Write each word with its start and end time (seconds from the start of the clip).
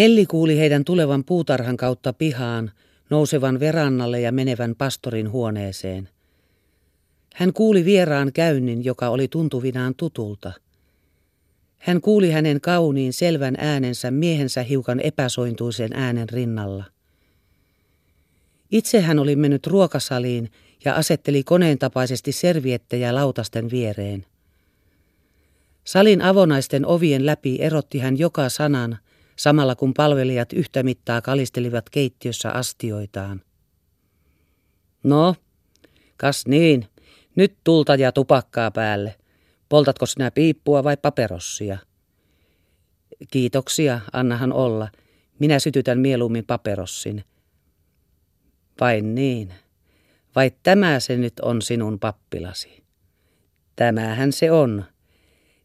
Elli 0.00 0.26
kuuli 0.26 0.58
heidän 0.58 0.84
tulevan 0.84 1.24
puutarhan 1.24 1.76
kautta 1.76 2.12
pihaan, 2.12 2.70
nousevan 3.10 3.60
verannalle 3.60 4.20
ja 4.20 4.32
menevän 4.32 4.74
pastorin 4.74 5.30
huoneeseen. 5.30 6.08
Hän 7.34 7.52
kuuli 7.52 7.84
vieraan 7.84 8.32
käynnin, 8.32 8.84
joka 8.84 9.08
oli 9.08 9.28
tuntuvinaan 9.28 9.94
tutulta. 9.94 10.52
Hän 11.78 12.00
kuuli 12.00 12.30
hänen 12.30 12.60
kauniin 12.60 13.12
selvän 13.12 13.54
äänensä 13.58 14.10
miehensä 14.10 14.62
hiukan 14.62 15.00
epäsointuisen 15.00 15.90
äänen 15.92 16.28
rinnalla. 16.28 16.84
Itse 18.70 19.00
hän 19.00 19.18
oli 19.18 19.36
mennyt 19.36 19.66
ruokasaliin 19.66 20.50
ja 20.84 20.94
asetteli 20.94 21.42
koneen 21.42 21.78
tapaisesti 21.78 22.32
serviettejä 22.32 23.14
lautasten 23.14 23.70
viereen. 23.70 24.26
Salin 25.84 26.22
avonaisten 26.22 26.86
ovien 26.86 27.26
läpi 27.26 27.56
erotti 27.60 27.98
hän 27.98 28.18
joka 28.18 28.48
sanan, 28.48 28.98
samalla 29.40 29.74
kun 29.74 29.94
palvelijat 29.94 30.52
yhtä 30.52 30.82
mittaa 30.82 31.22
kalistelivat 31.22 31.90
keittiössä 31.90 32.50
astioitaan. 32.50 33.40
No, 35.02 35.34
kas 36.16 36.46
niin, 36.46 36.86
nyt 37.36 37.56
tulta 37.64 37.94
ja 37.94 38.12
tupakkaa 38.12 38.70
päälle. 38.70 39.14
Poltatko 39.68 40.06
sinä 40.06 40.30
piippua 40.30 40.84
vai 40.84 40.96
paperossia? 40.96 41.78
Kiitoksia, 43.30 44.00
annahan 44.12 44.52
olla. 44.52 44.88
Minä 45.38 45.58
sytytän 45.58 45.98
mieluummin 45.98 46.46
paperossin. 46.46 47.24
Vain 48.80 49.14
niin. 49.14 49.54
Vai 50.34 50.52
tämä 50.62 51.00
se 51.00 51.16
nyt 51.16 51.40
on 51.40 51.62
sinun 51.62 51.98
pappilasi? 51.98 52.84
Tämähän 53.76 54.32
se 54.32 54.50
on. 54.50 54.84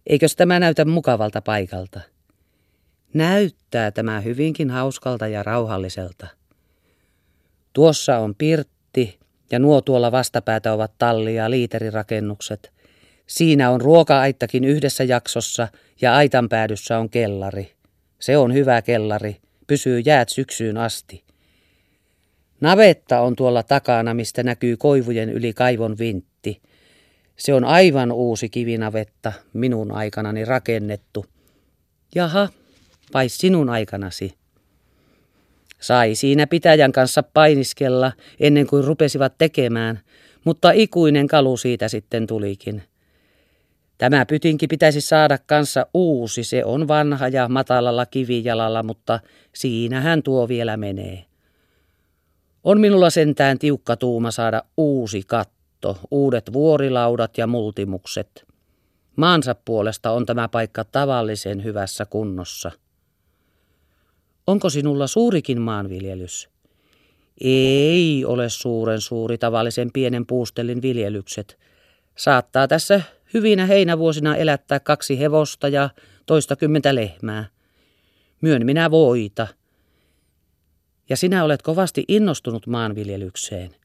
Eikös 0.08 0.36
tämä 0.36 0.60
näytä 0.60 0.86
mukavalta 0.86 1.42
paikalta? 1.42 2.15
Näyttää 3.16 3.92
tämä 3.92 4.20
hyvinkin 4.20 4.70
hauskalta 4.70 5.28
ja 5.28 5.44
rauhalliselta. 5.44 6.28
Tuossa 7.74 8.18
on 8.18 8.36
pirtti 8.36 9.20
ja 9.52 9.60
nuo 9.60 9.82
tuolla 9.82 10.12
vastapäätä 10.12 10.74
ovat 10.74 10.92
talli- 10.98 11.36
ja 11.36 11.50
liiterirakennukset. 11.50 12.72
Siinä 13.28 13.70
on 13.70 13.82
ruoka-aittakin 13.82 14.64
yhdessä 14.64 15.04
jaksossa 15.04 15.68
ja 16.02 16.16
aitan 16.16 16.50
päädyssä 16.50 16.98
on 17.00 17.10
kellari. 17.10 17.76
Se 18.20 18.38
on 18.38 18.54
hyvä 18.54 18.82
kellari, 18.82 19.38
pysyy 19.68 20.00
jäät 20.00 20.30
syksyyn 20.30 20.78
asti. 20.78 21.24
Navetta 22.62 23.20
on 23.20 23.36
tuolla 23.36 23.64
takana, 23.64 24.14
mistä 24.14 24.44
näkyy 24.44 24.78
koivujen 24.78 25.30
yli 25.30 25.54
kaivon 25.54 25.98
vintti. 26.00 26.62
Se 27.38 27.54
on 27.54 27.64
aivan 27.64 28.12
uusi 28.12 28.50
kivinavetta, 28.50 29.34
minun 29.54 29.92
aikanani 29.92 30.46
rakennettu. 30.46 31.26
Jaha, 32.16 32.50
vai 33.14 33.30
sinun 33.30 33.70
aikanasi? 33.70 34.34
Sai 35.80 36.16
siinä 36.16 36.48
pitäjän 36.48 36.92
kanssa 36.92 37.24
painiskella 37.24 38.12
ennen 38.40 38.68
kuin 38.68 38.84
rupesivat 38.84 39.38
tekemään, 39.38 40.00
mutta 40.44 40.72
ikuinen 40.72 41.28
kalu 41.28 41.58
siitä 41.58 41.88
sitten 41.88 42.28
tulikin. 42.28 42.84
Tämä 43.98 44.26
pytinki 44.26 44.68
pitäisi 44.68 45.02
saada 45.02 45.38
kanssa 45.38 45.86
uusi, 45.94 46.44
se 46.44 46.66
on 46.66 46.88
vanha 46.88 47.28
ja 47.28 47.48
matalalla 47.48 48.06
kivijalalla, 48.06 48.84
mutta 48.84 49.20
siinähän 49.54 50.24
tuo 50.24 50.48
vielä 50.48 50.78
menee. 50.78 51.26
On 52.64 52.80
minulla 52.80 53.10
sentään 53.10 53.60
tiukka 53.60 53.96
tuuma 53.96 54.32
saada 54.32 54.64
uusi 54.78 55.24
katto, 55.28 55.98
uudet 56.12 56.54
vuorilaudat 56.54 57.38
ja 57.38 57.48
multimukset. 57.48 58.46
Maansa 59.16 59.56
puolesta 59.66 60.12
on 60.12 60.26
tämä 60.26 60.48
paikka 60.48 60.84
tavallisen 60.84 61.64
hyvässä 61.64 62.06
kunnossa. 62.06 62.72
Onko 64.48 64.70
sinulla 64.70 65.08
suurikin 65.08 65.62
maanviljelys? 65.62 66.50
Ei 67.42 68.26
ole 68.26 68.50
suuren 68.50 69.02
suuri 69.02 69.38
tavallisen 69.38 69.92
pienen 69.94 70.26
puustelin 70.26 70.82
viljelykset. 70.82 71.58
Saattaa 72.16 72.68
tässä 72.68 73.02
hyvinä 73.34 73.66
heinävuosina 73.66 74.36
elättää 74.36 74.80
kaksi 74.80 75.20
hevosta 75.20 75.68
ja 75.68 75.90
toista 76.26 76.56
kymmentä 76.56 76.96
lehmää. 76.96 77.46
Myön 78.42 78.66
minä 78.66 78.92
voita. 78.92 79.48
Ja 81.10 81.18
sinä 81.18 81.44
olet 81.44 81.62
kovasti 81.62 82.04
innostunut 82.08 82.68
maanviljelykseen. 82.68 83.76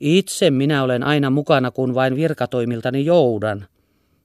Itse 0.00 0.50
minä 0.50 0.82
olen 0.82 1.02
aina 1.02 1.30
mukana, 1.30 1.70
kun 1.70 1.94
vain 1.94 2.16
virkatoimiltani 2.16 3.04
joudan. 3.04 3.66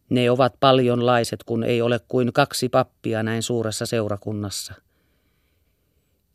Ne 0.09 0.31
ovat 0.31 0.53
paljonlaiset, 0.59 1.43
kun 1.43 1.63
ei 1.63 1.81
ole 1.81 1.99
kuin 2.07 2.33
kaksi 2.33 2.69
pappia 2.69 3.23
näin 3.23 3.43
suuressa 3.43 3.85
seurakunnassa. 3.85 4.73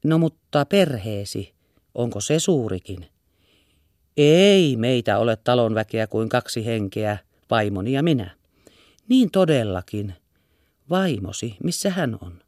No 0.08 0.18
mutta 0.18 0.64
perheesi, 0.64 1.54
onko 1.94 2.20
se 2.20 2.38
suurikin? 2.38 3.06
Ei 4.16 4.76
meitä 4.76 5.18
ole 5.18 5.36
talonväkeä 5.36 6.06
kuin 6.06 6.28
kaksi 6.28 6.66
henkeä, 6.66 7.18
vaimoni 7.50 7.92
ja 7.92 8.02
minä. 8.02 8.30
Niin 9.08 9.30
todellakin. 9.30 10.14
Vaimosi, 10.90 11.56
missä 11.64 11.90
hän 11.90 12.18
on? 12.22 12.42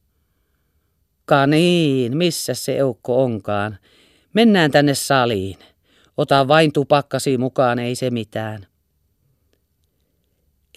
Kaniin, 1.25 2.16
missä 2.16 2.54
se 2.54 2.76
eukko 2.76 3.25
onkaan. 3.25 3.78
Mennään 4.32 4.70
tänne 4.70 4.94
saliin. 4.94 5.59
Ota 6.16 6.49
vain 6.49 6.72
tupakkasi 6.72 7.38
mukaan, 7.38 7.78
ei 7.78 7.94
se 7.94 8.10
mitään. 8.10 8.66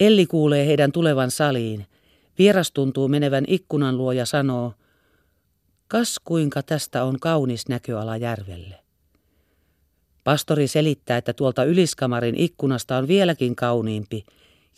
Elli 0.00 0.26
kuulee 0.26 0.66
heidän 0.66 0.92
tulevan 0.92 1.30
saliin. 1.30 1.86
Vieras 2.38 2.72
tuntuu 2.72 3.08
menevän 3.08 3.44
ikkunan 3.48 3.96
luo 3.96 4.12
ja 4.12 4.26
sanoo, 4.26 4.74
kas 5.88 6.20
kuinka 6.24 6.62
tästä 6.62 7.04
on 7.04 7.20
kaunis 7.20 7.68
näköala 7.68 8.16
järvelle. 8.16 8.80
Pastori 10.24 10.68
selittää, 10.68 11.16
että 11.16 11.32
tuolta 11.32 11.64
yliskamarin 11.64 12.34
ikkunasta 12.38 12.96
on 12.96 13.08
vieläkin 13.08 13.56
kauniimpi, 13.56 14.24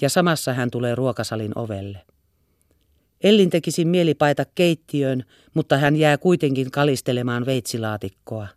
ja 0.01 0.09
samassa 0.09 0.53
hän 0.53 0.71
tulee 0.71 0.95
ruokasalin 0.95 1.53
ovelle. 1.59 2.07
Ellin 3.21 3.51
tekisi 3.51 3.85
mieli 3.85 4.15
paita 4.15 4.45
keittiöön, 4.55 5.25
mutta 5.55 5.79
hän 5.79 5.97
jää 5.97 6.19
kuitenkin 6.19 6.71
kalistelemaan 6.71 7.47
veitsilaatikkoa. 7.47 8.49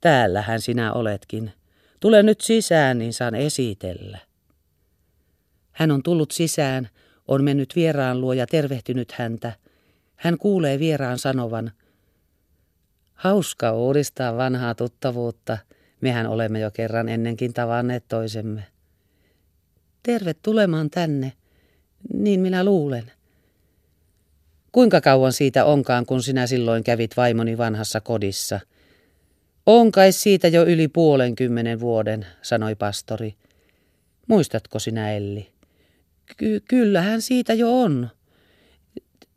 Täällähän 0.00 0.60
sinä 0.60 0.92
oletkin. 0.92 1.52
Tule 2.00 2.22
nyt 2.22 2.40
sisään, 2.40 2.98
niin 2.98 3.12
saan 3.12 3.34
esitellä. 3.34 4.18
Hän 5.72 5.90
on 5.90 6.02
tullut 6.02 6.30
sisään, 6.30 6.88
on 7.28 7.44
mennyt 7.44 7.76
vieraan 7.76 8.20
luo 8.20 8.32
ja 8.32 8.46
tervehtynyt 8.46 9.12
häntä. 9.12 9.52
Hän 10.16 10.38
kuulee 10.38 10.78
vieraan 10.78 11.18
sanovan– 11.18 11.70
Hauska 13.14 13.72
uudistaa 13.72 14.36
vanhaa 14.36 14.74
tuttavuutta. 14.74 15.58
Mehän 16.00 16.26
olemme 16.26 16.60
jo 16.60 16.70
kerran 16.70 17.08
ennenkin 17.08 17.54
tavanneet 17.54 18.04
toisemme. 18.08 18.64
Terve 20.02 20.34
tulemaan 20.34 20.90
tänne. 20.90 21.32
Niin 22.14 22.40
minä 22.40 22.64
luulen. 22.64 23.12
Kuinka 24.72 25.00
kauan 25.00 25.32
siitä 25.32 25.64
onkaan, 25.64 26.06
kun 26.06 26.22
sinä 26.22 26.46
silloin 26.46 26.84
kävit 26.84 27.16
vaimoni 27.16 27.58
vanhassa 27.58 28.00
kodissa? 28.00 28.60
On 29.66 29.92
kai 29.92 30.12
siitä 30.12 30.48
jo 30.48 30.64
yli 30.64 30.88
puolen 30.88 31.36
kymmenen 31.36 31.80
vuoden, 31.80 32.26
sanoi 32.42 32.74
pastori. 32.74 33.34
Muistatko 34.28 34.78
sinä, 34.78 35.12
Elli? 35.12 35.52
Ky- 36.36 36.60
kyllähän 36.68 37.22
siitä 37.22 37.54
jo 37.54 37.80
on. 37.80 38.10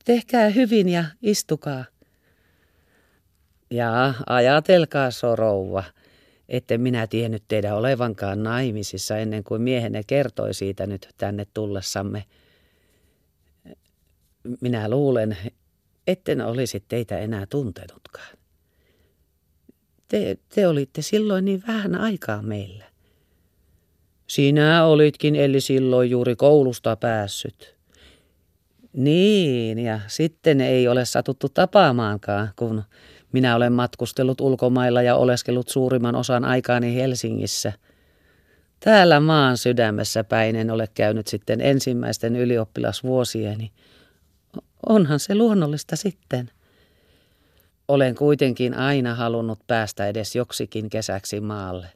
Tehkää 0.07 0.49
hyvin 0.49 0.89
ja 0.89 1.05
istukaa. 1.21 1.85
Ja 3.71 4.13
ajatelkaa 4.27 5.11
sorouva, 5.11 5.83
että 6.49 6.77
minä 6.77 7.07
tiennyt 7.07 7.43
teidän 7.47 7.75
olevankaan 7.75 8.43
naimisissa 8.43 9.17
ennen 9.17 9.43
kuin 9.43 9.61
miehenne 9.61 10.03
kertoi 10.07 10.53
siitä 10.53 10.87
nyt 10.87 11.09
tänne 11.17 11.45
tullessamme. 11.53 12.23
Minä 14.61 14.89
luulen, 14.89 15.37
etten 16.07 16.41
olisi 16.41 16.83
teitä 16.87 17.19
enää 17.19 17.45
tuntenutkaan. 17.45 18.37
Te, 20.07 20.37
te 20.55 20.67
olitte 20.67 21.01
silloin 21.01 21.45
niin 21.45 21.63
vähän 21.67 21.95
aikaa 21.95 22.41
meillä. 22.41 22.85
Sinä 24.27 24.85
olitkin 24.85 25.35
eli 25.35 25.61
silloin 25.61 26.09
juuri 26.09 26.35
koulusta 26.35 26.95
päässyt. 26.95 27.76
Niin, 28.97 29.79
ja 29.79 29.99
sitten 30.07 30.61
ei 30.61 30.87
ole 30.87 31.05
satuttu 31.05 31.49
tapaamaankaan, 31.49 32.49
kun 32.55 32.83
minä 33.31 33.55
olen 33.55 33.73
matkustellut 33.73 34.41
ulkomailla 34.41 35.01
ja 35.01 35.15
oleskellut 35.15 35.69
suurimman 35.69 36.15
osan 36.15 36.45
aikaani 36.45 36.95
Helsingissä. 36.95 37.73
Täällä 38.79 39.19
maan 39.19 39.57
sydämessä 39.57 40.23
päin 40.23 40.55
en 40.55 40.71
ole 40.71 40.87
käynyt 40.93 41.27
sitten 41.27 41.61
ensimmäisten 41.61 42.35
ylioppilasvuosieni. 42.35 43.71
Onhan 44.89 45.19
se 45.19 45.35
luonnollista 45.35 45.95
sitten. 45.95 46.51
Olen 47.87 48.15
kuitenkin 48.15 48.73
aina 48.73 49.15
halunnut 49.15 49.59
päästä 49.67 50.07
edes 50.07 50.35
joksikin 50.35 50.89
kesäksi 50.89 51.39
maalle. 51.39 51.87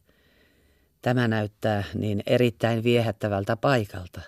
Tämä 1.01 1.27
näyttää 1.27 1.83
niin 1.94 2.24
erittäin 2.25 2.83
viehättävältä 2.83 3.56
paikalta. 3.56 4.21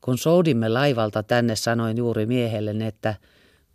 Kun 0.00 0.18
soudimme 0.18 0.68
laivalta 0.68 1.22
tänne, 1.22 1.56
sanoin 1.56 1.96
juuri 1.96 2.26
miehelle, 2.26 2.86
että 2.86 3.14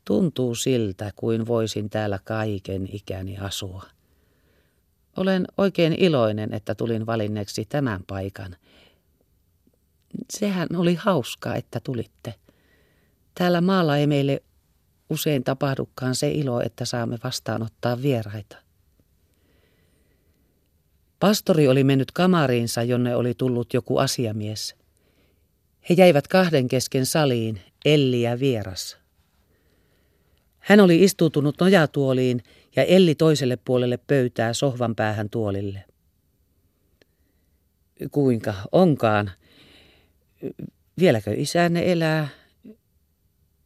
Tuntuu 0.05 0.55
siltä, 0.55 1.11
kuin 1.15 1.47
voisin 1.47 1.89
täällä 1.89 2.19
kaiken 2.23 2.89
ikäni 2.91 3.37
asua. 3.37 3.83
Olen 5.17 5.45
oikein 5.57 5.93
iloinen, 5.93 6.53
että 6.53 6.75
tulin 6.75 7.05
valinneeksi 7.05 7.65
tämän 7.65 8.03
paikan. 8.07 8.55
Sehän 10.29 10.67
oli 10.75 10.95
hauskaa, 10.95 11.55
että 11.55 11.79
tulitte. 11.79 12.33
Täällä 13.35 13.61
maalla 13.61 13.97
ei 13.97 14.07
meille 14.07 14.43
usein 15.09 15.43
tapahdukaan 15.43 16.15
se 16.15 16.31
ilo, 16.31 16.61
että 16.61 16.85
saamme 16.85 17.17
vastaanottaa 17.23 18.01
vieraita. 18.01 18.57
Pastori 21.19 21.67
oli 21.67 21.83
mennyt 21.83 22.11
kamariinsa, 22.11 22.83
jonne 22.83 23.15
oli 23.15 23.33
tullut 23.33 23.73
joku 23.73 23.97
asiamies. 23.97 24.75
He 25.89 25.93
jäivät 25.97 26.27
kahden 26.27 26.67
kesken 26.67 27.05
saliin, 27.05 27.61
Elli 27.85 28.21
ja 28.21 28.39
vieras. 28.39 28.97
Hän 30.59 30.79
oli 30.79 31.03
istuutunut 31.03 31.55
nojatuoliin 31.59 32.43
ja 32.75 32.83
Elli 32.83 33.15
toiselle 33.15 33.57
puolelle 33.65 33.97
pöytää 33.97 34.53
sohvan 34.53 34.95
päähän 34.95 35.29
tuolille. 35.29 35.83
Kuinka 38.11 38.53
onkaan? 38.71 39.31
Vieläkö 40.99 41.33
isänne 41.37 41.91
elää? 41.91 42.27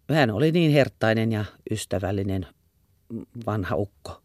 Hän 0.10 0.32
oli 0.32 0.52
niin 0.52 0.72
herttainen 0.72 1.32
ja 1.32 1.46
ystävällinen 1.72 2.48
vanha 3.46 3.76
ukko. 3.76 4.22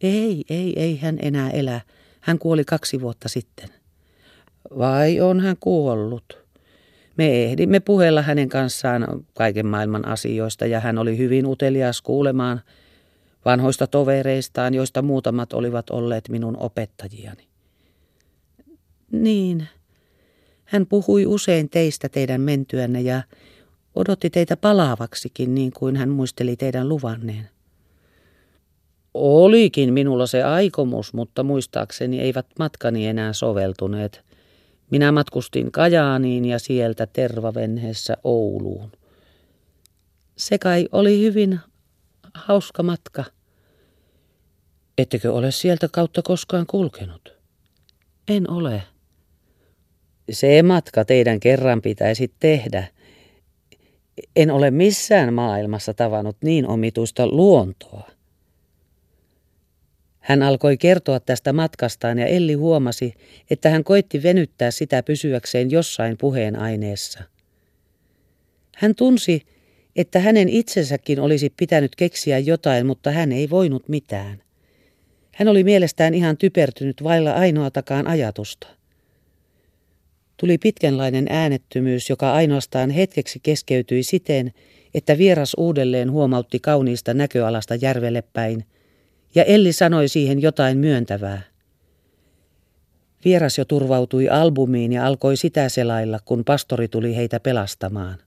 Ei, 0.00 0.44
ei, 0.50 0.80
ei 0.80 0.96
hän 0.96 1.18
enää 1.22 1.50
elä. 1.50 1.80
Hän 2.20 2.38
kuoli 2.38 2.64
kaksi 2.64 3.00
vuotta 3.00 3.28
sitten. 3.28 3.68
Vai 4.78 5.20
on 5.20 5.40
hän 5.40 5.56
kuollut? 5.60 6.38
Me 7.18 7.44
ehdimme 7.44 7.80
puhella 7.80 8.22
hänen 8.22 8.48
kanssaan 8.48 9.06
kaiken 9.34 9.66
maailman 9.66 10.08
asioista 10.08 10.66
ja 10.66 10.80
hän 10.80 10.98
oli 10.98 11.18
hyvin 11.18 11.46
utelias 11.46 12.02
kuulemaan 12.02 12.60
vanhoista 13.44 13.86
tovereistaan, 13.86 14.74
joista 14.74 15.02
muutamat 15.02 15.52
olivat 15.52 15.90
olleet 15.90 16.28
minun 16.28 16.56
opettajiani. 16.56 17.48
Niin, 19.12 19.68
hän 20.64 20.86
puhui 20.86 21.26
usein 21.26 21.70
teistä 21.70 22.08
teidän 22.08 22.40
mentyänne 22.40 23.00
ja 23.00 23.22
odotti 23.94 24.30
teitä 24.30 24.56
palaavaksikin 24.56 25.54
niin 25.54 25.72
kuin 25.72 25.96
hän 25.96 26.08
muisteli 26.08 26.56
teidän 26.56 26.88
luvanneen. 26.88 27.48
Olikin 29.14 29.92
minulla 29.92 30.26
se 30.26 30.42
aikomus, 30.42 31.14
mutta 31.14 31.42
muistaakseni 31.42 32.20
eivät 32.20 32.46
matkani 32.58 33.06
enää 33.06 33.32
soveltuneet. 33.32 34.27
Minä 34.90 35.12
matkustin 35.12 35.72
Kajaaniin 35.72 36.44
ja 36.44 36.58
sieltä 36.58 37.06
tervavenheessä 37.06 38.16
Ouluun. 38.24 38.92
Se 40.36 40.58
kai 40.58 40.88
oli 40.92 41.20
hyvin 41.20 41.60
hauska 42.34 42.82
matka. 42.82 43.24
Ettekö 44.98 45.32
ole 45.32 45.50
sieltä 45.50 45.88
kautta 45.92 46.22
koskaan 46.22 46.66
kulkenut? 46.66 47.34
En 48.28 48.50
ole. 48.50 48.82
Se 50.30 50.62
matka 50.62 51.04
teidän 51.04 51.40
kerran 51.40 51.82
pitäisi 51.82 52.32
tehdä. 52.40 52.88
En 54.36 54.50
ole 54.50 54.70
missään 54.70 55.34
maailmassa 55.34 55.94
tavannut 55.94 56.36
niin 56.44 56.66
omituista 56.66 57.26
luontoa. 57.26 58.17
Hän 60.28 60.42
alkoi 60.42 60.76
kertoa 60.76 61.20
tästä 61.20 61.52
matkastaan 61.52 62.18
ja 62.18 62.26
Elli 62.26 62.54
huomasi, 62.54 63.14
että 63.50 63.70
hän 63.70 63.84
koitti 63.84 64.22
venyttää 64.22 64.70
sitä 64.70 65.02
pysyäkseen 65.02 65.70
jossain 65.70 66.16
puheenaineessa. 66.18 67.22
Hän 68.76 68.94
tunsi, 68.94 69.42
että 69.96 70.20
hänen 70.20 70.48
itsensäkin 70.48 71.20
olisi 71.20 71.52
pitänyt 71.56 71.96
keksiä 71.96 72.38
jotain, 72.38 72.86
mutta 72.86 73.10
hän 73.10 73.32
ei 73.32 73.50
voinut 73.50 73.88
mitään. 73.88 74.42
Hän 75.34 75.48
oli 75.48 75.64
mielestään 75.64 76.14
ihan 76.14 76.36
typertynyt 76.36 77.04
vailla 77.04 77.32
ainoatakaan 77.32 78.06
ajatusta. 78.06 78.68
Tuli 80.36 80.58
pitkänlainen 80.58 81.26
äänettömyys, 81.30 82.10
joka 82.10 82.32
ainoastaan 82.32 82.90
hetkeksi 82.90 83.40
keskeytyi 83.42 84.02
siten, 84.02 84.52
että 84.94 85.18
vieras 85.18 85.54
uudelleen 85.56 86.10
huomautti 86.10 86.58
kauniista 86.60 87.14
näköalasta 87.14 87.74
järvelle 87.74 88.22
päin– 88.32 88.64
ja 89.34 89.44
Elli 89.44 89.72
sanoi 89.72 90.08
siihen 90.08 90.42
jotain 90.42 90.78
myöntävää. 90.78 91.42
Vieras 93.24 93.58
jo 93.58 93.64
turvautui 93.64 94.28
albumiin 94.28 94.92
ja 94.92 95.06
alkoi 95.06 95.36
sitä 95.36 95.68
selailla, 95.68 96.18
kun 96.24 96.44
pastori 96.44 96.88
tuli 96.88 97.16
heitä 97.16 97.40
pelastamaan. 97.40 98.18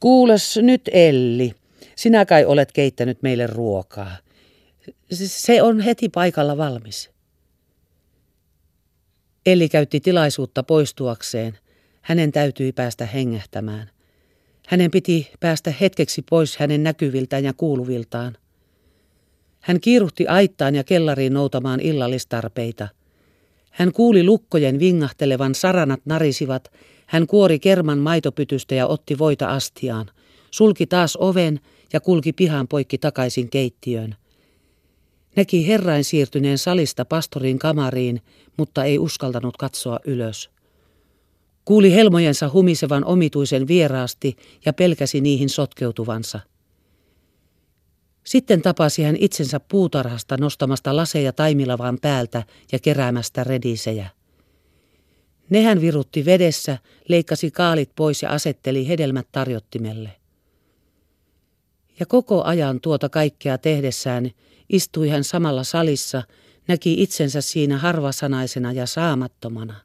Kuules 0.00 0.56
nyt 0.62 0.82
Elli, 0.92 1.54
sinä 1.96 2.24
kai 2.24 2.44
olet 2.44 2.72
keittänyt 2.72 3.22
meille 3.22 3.46
ruokaa. 3.46 4.16
Se 5.12 5.62
on 5.62 5.80
heti 5.80 6.08
paikalla 6.08 6.56
valmis. 6.56 7.10
Elli 9.46 9.68
käytti 9.68 10.00
tilaisuutta 10.00 10.62
poistuakseen. 10.62 11.58
Hänen 12.02 12.32
täytyi 12.32 12.72
päästä 12.72 13.06
hengähtämään. 13.06 13.90
Hänen 14.68 14.90
piti 14.90 15.30
päästä 15.40 15.74
hetkeksi 15.80 16.22
pois 16.30 16.56
hänen 16.56 16.82
näkyviltään 16.82 17.44
ja 17.44 17.52
kuuluviltaan. 17.52 18.36
Hän 19.64 19.80
kiiruhti 19.80 20.26
aittaan 20.26 20.74
ja 20.74 20.84
kellariin 20.84 21.32
noutamaan 21.32 21.80
illallistarpeita. 21.80 22.88
Hän 23.70 23.92
kuuli 23.92 24.24
lukkojen 24.24 24.78
vingahtelevan, 24.78 25.54
saranat 25.54 26.00
narisivat. 26.04 26.72
Hän 27.06 27.26
kuori 27.26 27.58
kerman 27.58 27.98
maitopytystä 27.98 28.74
ja 28.74 28.86
otti 28.86 29.18
voita 29.18 29.46
astiaan. 29.46 30.10
Sulki 30.50 30.86
taas 30.86 31.16
oven 31.16 31.60
ja 31.92 32.00
kulki 32.00 32.32
pihan 32.32 32.68
poikki 32.68 32.98
takaisin 32.98 33.50
keittiöön. 33.50 34.14
Näki 35.36 35.66
herrain 35.66 36.04
siirtyneen 36.04 36.58
salista 36.58 37.04
pastorin 37.04 37.58
kamariin, 37.58 38.20
mutta 38.56 38.84
ei 38.84 38.98
uskaltanut 38.98 39.56
katsoa 39.56 39.98
ylös. 40.06 40.50
Kuuli 41.64 41.94
helmojensa 41.94 42.50
humisevan 42.52 43.04
omituisen 43.04 43.68
vieraasti 43.68 44.36
ja 44.66 44.72
pelkäsi 44.72 45.20
niihin 45.20 45.48
sotkeutuvansa. 45.48 46.40
Sitten 48.24 48.62
tapasi 48.62 49.02
hän 49.02 49.16
itsensä 49.18 49.60
puutarhasta 49.60 50.36
nostamasta 50.36 50.96
laseja 50.96 51.32
taimilavan 51.32 51.98
päältä 52.02 52.42
ja 52.72 52.78
keräämästä 52.78 53.44
redisejä. 53.44 54.10
Nehän 55.50 55.80
virutti 55.80 56.24
vedessä, 56.24 56.78
leikkasi 57.08 57.50
kaalit 57.50 57.90
pois 57.96 58.22
ja 58.22 58.30
asetteli 58.30 58.88
hedelmät 58.88 59.26
tarjottimelle. 59.32 60.10
Ja 62.00 62.06
koko 62.06 62.42
ajan 62.42 62.80
tuota 62.80 63.08
kaikkea 63.08 63.58
tehdessään 63.58 64.30
istui 64.68 65.08
hän 65.08 65.24
samalla 65.24 65.64
salissa, 65.64 66.22
näki 66.68 67.02
itsensä 67.02 67.40
siinä 67.40 67.78
harvasanaisena 67.78 68.72
ja 68.72 68.86
saamattomana. 68.86 69.80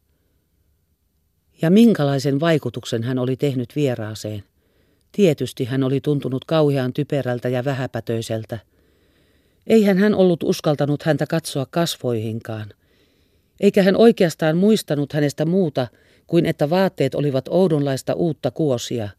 Ja 1.61 1.69
minkälaisen 1.69 2.39
vaikutuksen 2.39 3.03
hän 3.03 3.19
oli 3.19 3.35
tehnyt 3.35 3.75
vieraaseen. 3.75 4.43
Tietysti 5.11 5.65
hän 5.65 5.83
oli 5.83 6.01
tuntunut 6.01 6.45
kauhean 6.45 6.93
typerältä 6.93 7.49
ja 7.49 7.65
vähäpätöiseltä. 7.65 8.59
Eihän 9.67 9.97
hän 9.97 10.15
ollut 10.15 10.43
uskaltanut 10.43 11.03
häntä 11.03 11.27
katsoa 11.27 11.65
kasvoihinkaan. 11.65 12.69
Eikä 13.59 13.83
hän 13.83 13.95
oikeastaan 13.95 14.57
muistanut 14.57 15.13
hänestä 15.13 15.45
muuta 15.45 15.87
kuin 16.27 16.45
että 16.45 16.69
vaatteet 16.69 17.15
olivat 17.15 17.47
oudonlaista 17.47 18.13
uutta 18.13 18.51
kuosia. 18.51 19.09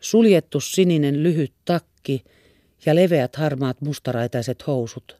Suljettu 0.00 0.60
sininen 0.60 1.22
lyhyt 1.22 1.52
takki 1.64 2.24
ja 2.86 2.94
leveät 2.94 3.36
harmaat 3.36 3.80
mustaraitaiset 3.80 4.66
housut. 4.66 5.16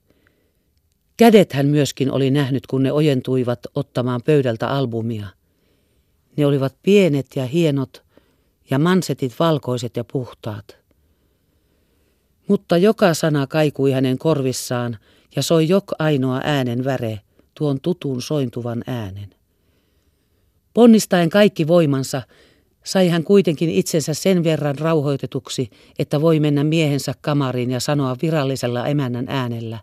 Kädet 1.17 1.53
hän 1.53 1.67
myöskin 1.67 2.11
oli 2.13 2.31
nähnyt, 2.31 2.67
kun 2.67 2.83
ne 2.83 2.93
ojentuivat 2.93 3.59
ottamaan 3.75 4.21
pöydältä 4.23 4.69
albumia. 4.69 5.27
Ne 6.37 6.47
olivat 6.47 6.77
pienet 6.83 7.27
ja 7.37 7.47
hienot, 7.47 8.06
ja 8.71 8.79
mansetit 8.79 9.39
valkoiset 9.39 9.97
ja 9.97 10.05
puhtaat. 10.05 10.77
Mutta 12.49 12.77
joka 12.77 13.15
sana 13.15 13.47
kaikui 13.47 13.93
hänen 13.93 14.19
korvissaan 14.19 14.99
ja 15.37 15.43
soi 15.43 15.69
jok 15.69 15.85
ainoa 15.99 16.41
äänen 16.45 16.85
väre, 16.85 17.21
tuon 17.55 17.81
tutun 17.81 18.23
sointuvan 18.23 18.85
äänen. 18.87 19.35
Ponnistaen 20.75 21.31
kaikki 21.31 21.67
voimansa, 21.67 22.23
sai 22.85 23.09
hän 23.09 23.25
kuitenkin 23.25 23.71
itsensä 23.71 24.15
sen 24.15 24.45
verran 24.45 24.79
rauhoitetuksi, 24.79 25.71
että 25.99 26.21
voi 26.21 26.41
mennä 26.41 26.65
miehensä 26.65 27.15
kamariin 27.21 27.71
ja 27.71 27.81
sanoa 27.81 28.17
virallisella 28.23 28.87
emännän 28.87 29.27
äänellä. 29.29 29.79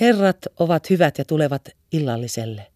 Herrat 0.00 0.38
ovat 0.58 0.90
hyvät 0.90 1.18
ja 1.18 1.24
tulevat 1.24 1.68
illalliselle. 1.92 2.69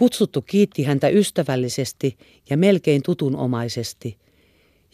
Kutsuttu 0.00 0.42
kiitti 0.42 0.82
häntä 0.82 1.08
ystävällisesti 1.08 2.18
ja 2.50 2.56
melkein 2.56 3.02
tutunomaisesti, 3.02 4.18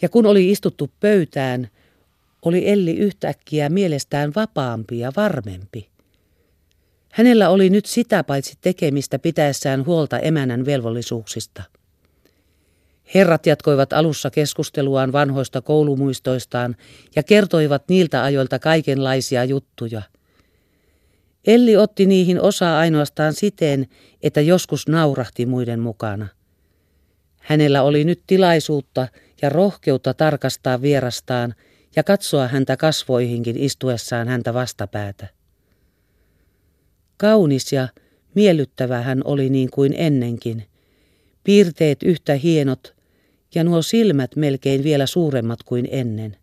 ja 0.03 0.09
kun 0.09 0.27
oli 0.27 0.51
istuttu 0.51 0.91
pöytään, 1.01 1.69
oli 2.43 2.69
Elli 2.69 2.97
yhtäkkiä 2.97 3.69
mielestään 3.69 4.33
vapaampi 4.37 4.99
ja 4.99 5.13
varmempi. 5.17 5.89
Hänellä 7.13 7.49
oli 7.49 7.71
nyt 7.71 7.87
sitä 7.87 8.25
paitsi 8.25 8.55
tekemistä 8.61 9.19
pitäessään 9.19 9.87
huolta 9.87 10.19
emänän 10.19 10.65
velvollisuuksista. 10.65 11.63
Herrat 13.15 13.47
jatkoivat 13.47 13.93
alussa 13.93 14.31
keskusteluaan 14.31 15.13
vanhoista 15.13 15.63
koulumuistoistaan 15.63 16.77
ja 17.17 17.23
kertoivat 17.23 17.89
niiltä 17.89 18.23
ajoilta 18.23 18.59
kaikenlaisia 18.59 19.45
juttuja. 19.45 20.03
Elli 21.47 21.76
otti 21.76 22.07
niihin 22.07 22.41
osaa 22.41 22.79
ainoastaan 22.79 23.33
siten, 23.33 23.87
että 24.23 24.41
joskus 24.41 24.88
naurahti 24.88 25.47
muiden 25.47 25.81
mukana. 25.81 26.29
Hänellä 27.41 27.83
oli 27.83 28.05
nyt 28.05 28.23
tilaisuutta 28.26 29.09
ja 29.43 29.49
rohkeutta 29.49 30.15
tarkastaa 30.15 30.83
vierastaan 30.83 31.55
ja 31.97 32.05
katsoa 32.05 32.49
häntä 32.49 32.76
kasvoihinkin 32.76 33.57
istuessaan 33.57 34.29
häntä 34.29 34.55
vastapäätä. 34.55 35.29
Kaunis 37.17 37.73
ja 37.73 37.88
miellyttävä 38.35 39.03
hän 39.03 39.21
oli 39.25 39.50
niin 39.50 39.71
kuin 39.71 39.95
ennenkin. 39.97 40.65
Piirteet 41.45 42.03
yhtä 42.03 42.35
hienot 42.35 42.95
ja 43.55 43.65
nuo 43.65 43.83
silmät 43.83 44.37
melkein 44.37 44.85
vielä 44.85 45.07
suuremmat 45.07 45.62
kuin 45.62 45.88
ennen. 45.91 46.37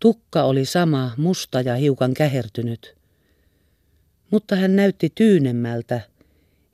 Tukka 0.00 0.42
oli 0.42 0.64
sama, 0.64 1.14
musta 1.16 1.60
ja 1.60 1.74
hiukan 1.74 2.14
kähertynyt. 2.14 3.03
Mutta 4.34 4.56
hän 4.56 4.76
näytti 4.76 5.12
tyynemmältä, 5.14 6.00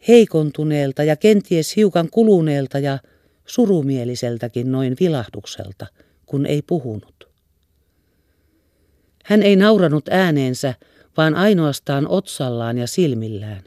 heikontuneelta 0.08 1.04
ja 1.04 1.16
kenties 1.16 1.76
hiukan 1.76 2.08
kuluneelta 2.10 2.78
ja 2.78 2.98
surumieliseltäkin 3.46 4.72
noin 4.72 4.96
vilahdukselta, 5.00 5.86
kun 6.26 6.46
ei 6.46 6.62
puhunut. 6.62 7.28
Hän 9.24 9.42
ei 9.42 9.56
nauranut 9.56 10.08
ääneensä, 10.08 10.74
vaan 11.16 11.34
ainoastaan 11.34 12.08
otsallaan 12.08 12.78
ja 12.78 12.86
silmillään. 12.86 13.62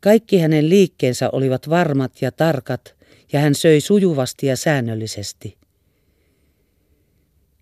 Kaikki 0.00 0.38
hänen 0.38 0.68
liikkeensä 0.68 1.30
olivat 1.32 1.68
varmat 1.68 2.12
ja 2.20 2.32
tarkat, 2.32 2.94
ja 3.32 3.40
hän 3.40 3.54
söi 3.54 3.80
sujuvasti 3.80 4.46
ja 4.46 4.56
säännöllisesti. 4.56 5.58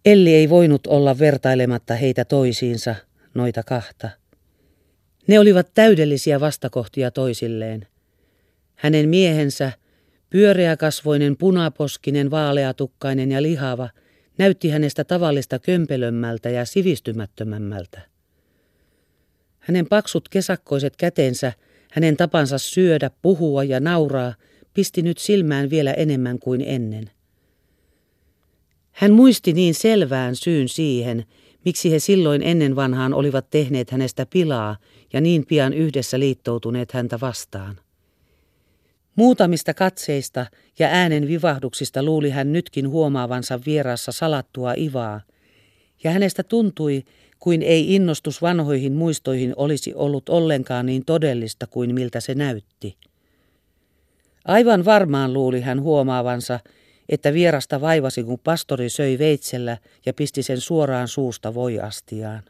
Elli 0.05 0.35
ei 0.35 0.49
voinut 0.49 0.87
olla 0.87 1.19
vertailematta 1.19 1.95
heitä 1.95 2.25
toisiinsa, 2.25 2.95
noita 3.35 3.63
kahta. 3.63 4.21
Ne 5.27 5.39
olivat 5.39 5.71
täydellisiä 5.75 6.41
vastakohtia 6.41 7.11
toisilleen. 7.11 7.87
Hänen 8.75 9.09
miehensä, 9.09 9.73
pyöreäkasvoinen, 10.31 11.37
punaposkinen, 11.37 12.31
vaaleatukkainen 12.31 13.31
ja 13.31 13.43
lihava, 13.43 13.89
näytti 14.39 14.69
hänestä 14.69 15.05
tavallista 15.05 15.59
kömpelömmältä 15.59 16.51
ja 16.51 16.65
sivistymättömämmältä. 16.65 18.01
Hänen 19.59 19.87
paksut 19.87 20.29
kesakkoiset 20.29 20.97
kätensä, 20.97 21.53
hänen 21.93 22.17
tapansa 22.17 22.59
syödä, 22.59 23.11
puhua 23.23 23.65
ja 23.65 23.81
nauraa, 23.81 24.35
pisti 24.75 25.03
nyt 25.03 25.19
silmään 25.19 25.71
vielä 25.71 25.93
enemmän 25.93 26.39
kuin 26.39 26.61
ennen. 26.67 27.11
Hän 28.93 29.13
muisti 29.13 29.53
niin 29.53 29.75
selvään 29.75 30.37
syyn 30.37 30.69
siihen, 30.69 31.25
miksi 31.65 31.93
he 31.93 31.99
silloin 31.99 32.43
ennen 32.43 32.77
vanhaan 32.77 33.15
olivat 33.15 33.51
tehneet 33.51 33.91
hänestä 33.91 34.27
pilaa 34.27 34.77
ja 35.13 35.21
niin 35.21 35.47
pian 35.47 35.73
yhdessä 35.73 36.19
liittoutuneet 36.19 36.93
häntä 36.93 37.21
vastaan. 37.21 37.81
Muutamista 39.17 39.75
katseista 39.75 40.47
ja 40.79 40.89
äänen 40.89 41.29
vivahduksista 41.29 42.03
luuli 42.03 42.31
hän 42.31 42.53
nytkin 42.53 42.89
huomaavansa 42.89 43.61
vieraassa 43.67 44.13
salattua 44.13 44.75
ivaa, 44.77 45.21
ja 46.05 46.11
hänestä 46.11 46.43
tuntui, 46.43 47.05
kuin 47.39 47.63
ei 47.63 47.95
innostus 47.95 48.43
vanhoihin 48.43 48.93
muistoihin 48.93 49.55
olisi 49.57 49.95
ollut 49.95 50.29
ollenkaan 50.29 50.87
niin 50.87 51.05
todellista 51.05 51.67
kuin 51.67 51.95
miltä 51.95 52.21
se 52.21 52.35
näytti. 52.35 52.97
Aivan 54.45 54.85
varmaan 54.85 55.33
luuli 55.33 55.61
hän 55.61 55.81
huomaavansa, 55.81 56.61
että 57.11 57.33
vierasta 57.33 57.81
vaivasi, 57.81 58.23
kun 58.23 58.39
pastori 58.39 58.91
söi 58.91 59.19
veitsellä 59.19 59.79
ja 60.07 60.15
pisti 60.15 60.43
sen 60.43 60.61
suoraan 60.61 61.09
suusta 61.09 61.55
voiastiaan. 61.55 62.43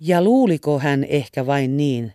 Ja 0.00 0.22
luuliko 0.22 0.78
hän 0.78 1.04
ehkä 1.04 1.46
vain 1.46 1.76
niin, 1.76 2.12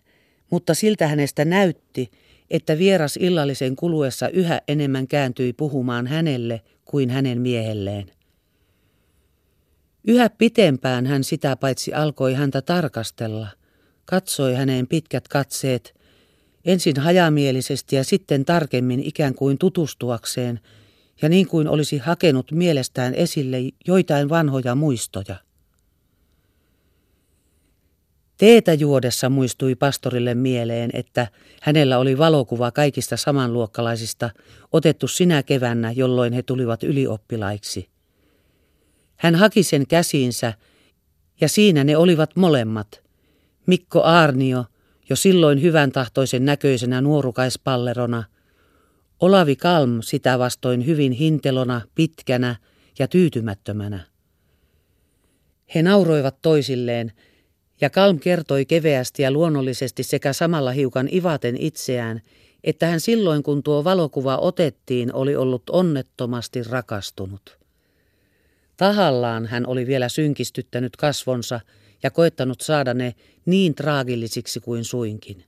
mutta 0.50 0.74
siltä 0.74 1.06
hänestä 1.06 1.44
näytti, 1.44 2.10
että 2.50 2.78
vieras 2.78 3.16
illallisen 3.16 3.76
kuluessa 3.76 4.28
yhä 4.28 4.60
enemmän 4.68 5.06
kääntyi 5.06 5.52
puhumaan 5.52 6.06
hänelle 6.06 6.62
kuin 6.84 7.10
hänen 7.10 7.40
miehelleen. 7.40 8.12
Yhä 10.06 10.30
pitempään 10.30 11.06
hän 11.06 11.24
sitä 11.24 11.56
paitsi 11.56 11.92
alkoi 11.94 12.34
häntä 12.34 12.62
tarkastella, 12.62 13.48
katsoi 14.04 14.54
häneen 14.54 14.86
pitkät 14.86 15.28
katseet, 15.28 15.99
ensin 16.64 17.00
hajamielisesti 17.00 17.96
ja 17.96 18.04
sitten 18.04 18.44
tarkemmin 18.44 19.00
ikään 19.00 19.34
kuin 19.34 19.58
tutustuakseen, 19.58 20.60
ja 21.22 21.28
niin 21.28 21.46
kuin 21.46 21.68
olisi 21.68 21.98
hakenut 21.98 22.52
mielestään 22.52 23.14
esille 23.14 23.56
joitain 23.86 24.28
vanhoja 24.28 24.74
muistoja. 24.74 25.36
Teetä 28.36 28.74
juodessa 28.74 29.30
muistui 29.30 29.74
pastorille 29.74 30.34
mieleen, 30.34 30.90
että 30.92 31.28
hänellä 31.62 31.98
oli 31.98 32.18
valokuva 32.18 32.70
kaikista 32.70 33.16
samanluokkalaisista 33.16 34.30
otettu 34.72 35.08
sinä 35.08 35.42
kevännä, 35.42 35.90
jolloin 35.90 36.32
he 36.32 36.42
tulivat 36.42 36.82
ylioppilaiksi. 36.82 37.88
Hän 39.16 39.34
haki 39.34 39.62
sen 39.62 39.86
käsiinsä, 39.86 40.52
ja 41.40 41.48
siinä 41.48 41.84
ne 41.84 41.96
olivat 41.96 42.36
molemmat. 42.36 43.02
Mikko 43.66 44.02
Aarnio, 44.02 44.64
jo 45.10 45.16
silloin 45.16 45.62
hyvän 45.62 45.92
tahtoisen 45.92 46.44
näköisenä 46.44 47.00
nuorukaispallerona, 47.00 48.24
Olavi 49.20 49.56
Kalm 49.56 49.98
sitä 50.02 50.38
vastoin 50.38 50.86
hyvin 50.86 51.12
hintelona, 51.12 51.80
pitkänä 51.94 52.56
ja 52.98 53.08
tyytymättömänä. 53.08 54.00
He 55.74 55.82
nauroivat 55.82 56.42
toisilleen, 56.42 57.12
ja 57.80 57.90
Kalm 57.90 58.18
kertoi 58.18 58.66
keveästi 58.66 59.22
ja 59.22 59.30
luonnollisesti 59.30 60.02
sekä 60.02 60.32
samalla 60.32 60.70
hiukan 60.70 61.08
ivaten 61.12 61.56
itseään, 61.56 62.20
että 62.64 62.86
hän 62.86 63.00
silloin 63.00 63.42
kun 63.42 63.62
tuo 63.62 63.84
valokuva 63.84 64.36
otettiin 64.36 65.14
oli 65.14 65.36
ollut 65.36 65.62
onnettomasti 65.70 66.62
rakastunut. 66.62 67.58
Tahallaan 68.76 69.46
hän 69.46 69.66
oli 69.66 69.86
vielä 69.86 70.08
synkistyttänyt 70.08 70.96
kasvonsa 70.96 71.60
ja 72.02 72.10
koettanut 72.10 72.60
saada 72.60 72.94
ne 72.94 73.14
niin 73.46 73.74
traagillisiksi 73.74 74.60
kuin 74.60 74.84
suinkin. 74.84 75.44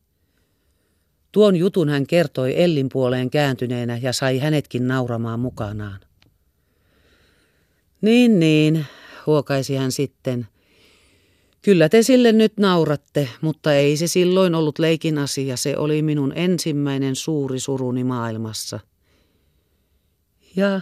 Tuon 1.33 1.57
jutun 1.57 1.89
hän 1.89 2.07
kertoi 2.07 2.63
Ellin 2.63 2.89
puoleen 2.93 3.31
kääntyneenä 3.31 3.99
ja 4.03 4.13
sai 4.13 4.39
hänetkin 4.39 4.89
nauramaan 4.89 5.41
mukanaan. 5.41 6.01
Niin, 8.01 8.41
niin, 8.41 8.87
huokaisi 9.27 9.77
hän 9.77 9.93
sitten. 9.93 10.47
Kyllä 11.63 11.89
te 11.89 12.03
sille 12.03 12.33
nyt 12.33 12.53
nauratte, 12.57 13.29
mutta 13.41 13.75
ei 13.75 13.97
se 13.97 14.07
silloin 14.07 14.55
ollut 14.55 14.79
leikin 14.79 15.19
asia. 15.19 15.57
Se 15.57 15.77
oli 15.77 16.03
minun 16.03 16.33
ensimmäinen 16.37 17.17
suuri 17.17 17.61
suruni 17.61 18.05
maailmassa. 18.05 18.81
Ja 20.57 20.81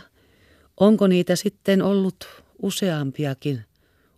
onko 0.80 1.06
niitä 1.06 1.36
sitten 1.36 1.82
ollut 1.82 2.28
useampiakin, 2.62 3.64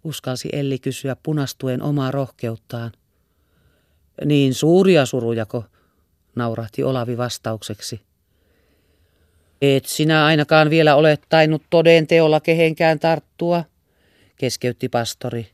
uskalsi 0.04 0.48
Elli 0.52 0.78
kysyä 0.78 1.16
punastuen 1.22 1.82
omaa 1.82 2.10
rohkeuttaan. 2.10 2.92
Niin 4.24 4.54
suuria 4.54 5.06
surujako, 5.06 5.64
naurahti 6.36 6.84
Olavi 6.84 7.16
vastaukseksi. 7.16 8.00
Et 9.62 9.84
sinä 9.84 10.24
ainakaan 10.24 10.70
vielä 10.70 10.96
ole 10.96 11.18
tainnut 11.28 11.62
toden 11.70 12.06
teolla 12.06 12.40
kehenkään 12.40 12.98
tarttua, 12.98 13.64
keskeytti 14.36 14.88
pastori. 14.88 15.46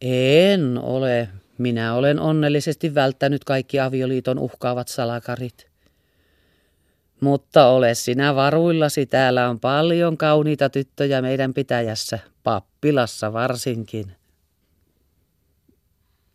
En 0.00 0.78
ole. 0.78 1.28
Minä 1.58 1.94
olen 1.94 2.20
onnellisesti 2.20 2.94
välttänyt 2.94 3.44
kaikki 3.44 3.80
avioliiton 3.80 4.38
uhkaavat 4.38 4.88
salakarit. 4.88 5.71
Mutta 7.22 7.66
ole 7.66 7.94
sinä 7.94 8.34
varuillasi, 8.34 9.06
täällä 9.06 9.48
on 9.48 9.60
paljon 9.60 10.18
kauniita 10.18 10.70
tyttöjä 10.70 11.22
meidän 11.22 11.54
pitäjässä, 11.54 12.18
pappilassa 12.42 13.32
varsinkin. 13.32 14.12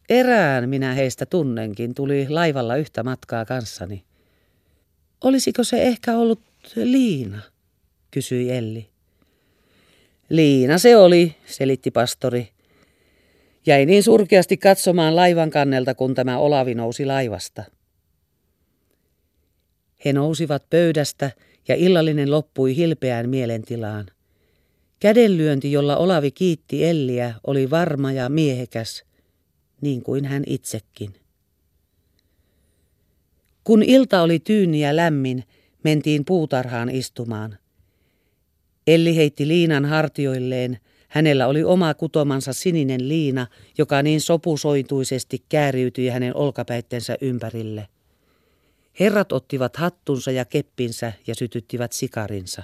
Erään 0.10 0.70
minä 0.70 0.94
heistä 0.94 1.26
tunnenkin, 1.26 1.94
tuli 1.96 2.30
laivalla 2.30 2.76
yhtä 2.76 3.04
matkaa 3.04 3.46
kanssani. 3.46 4.04
Olisiko 5.24 5.64
se 5.64 5.84
ehkä 5.84 6.18
ollut 6.18 6.42
Liina, 6.76 7.42
kysyi 8.12 8.52
Elli. 8.52 8.90
Liina 10.30 10.78
se 10.78 10.98
oli, 10.98 11.36
selitti 11.46 11.92
pastori. 11.92 12.50
Jäi 13.66 13.86
niin 13.86 14.04
surkeasti 14.04 14.58
katsomaan 14.58 15.16
laivan 15.16 15.50
kannelta, 15.50 15.96
kun 15.96 16.16
tämä 16.16 16.38
Olavi 16.38 16.76
nousi 16.76 17.06
laivasta. 17.06 17.64
He 20.06 20.14
nousivat 20.14 20.70
pöydästä 20.70 21.32
ja 21.68 21.76
illallinen 21.76 22.32
loppui 22.32 22.76
hilpeään 22.76 23.30
mielentilaan. 23.30 24.06
Kädenlyönti, 25.00 25.72
jolla 25.72 25.98
Olavi 25.98 26.32
kiitti 26.32 26.86
Elliä, 26.86 27.34
oli 27.48 27.70
varma 27.70 28.12
ja 28.12 28.30
miehekäs, 28.30 29.04
niin 29.82 30.02
kuin 30.02 30.26
hän 30.26 30.44
itsekin. 30.48 31.14
Kun 33.64 33.84
ilta 33.84 34.22
oli 34.22 34.40
tyyni 34.40 34.80
ja 34.80 34.96
lämmin, 34.96 35.44
mentiin 35.84 36.26
puutarhaan 36.26 36.90
istumaan. 36.90 37.58
Elli 38.88 39.16
heitti 39.16 39.48
liinan 39.48 39.86
hartioilleen. 39.86 40.78
Hänellä 41.08 41.48
oli 41.48 41.64
oma 41.64 41.94
kutomansa 41.94 42.54
sininen 42.54 43.10
liina, 43.10 43.48
joka 43.78 44.04
niin 44.04 44.22
sopusoituisesti 44.22 45.44
kääriytyi 45.50 46.10
hänen 46.10 46.36
olkapäittensä 46.36 47.18
ympärille. 47.22 47.88
Herrat 49.00 49.32
ottivat 49.32 49.76
hattunsa 49.76 50.32
ja 50.32 50.46
keppinsä 50.46 51.14
ja 51.28 51.36
sytyttivät 51.36 51.92
sikarinsa. 51.92 52.64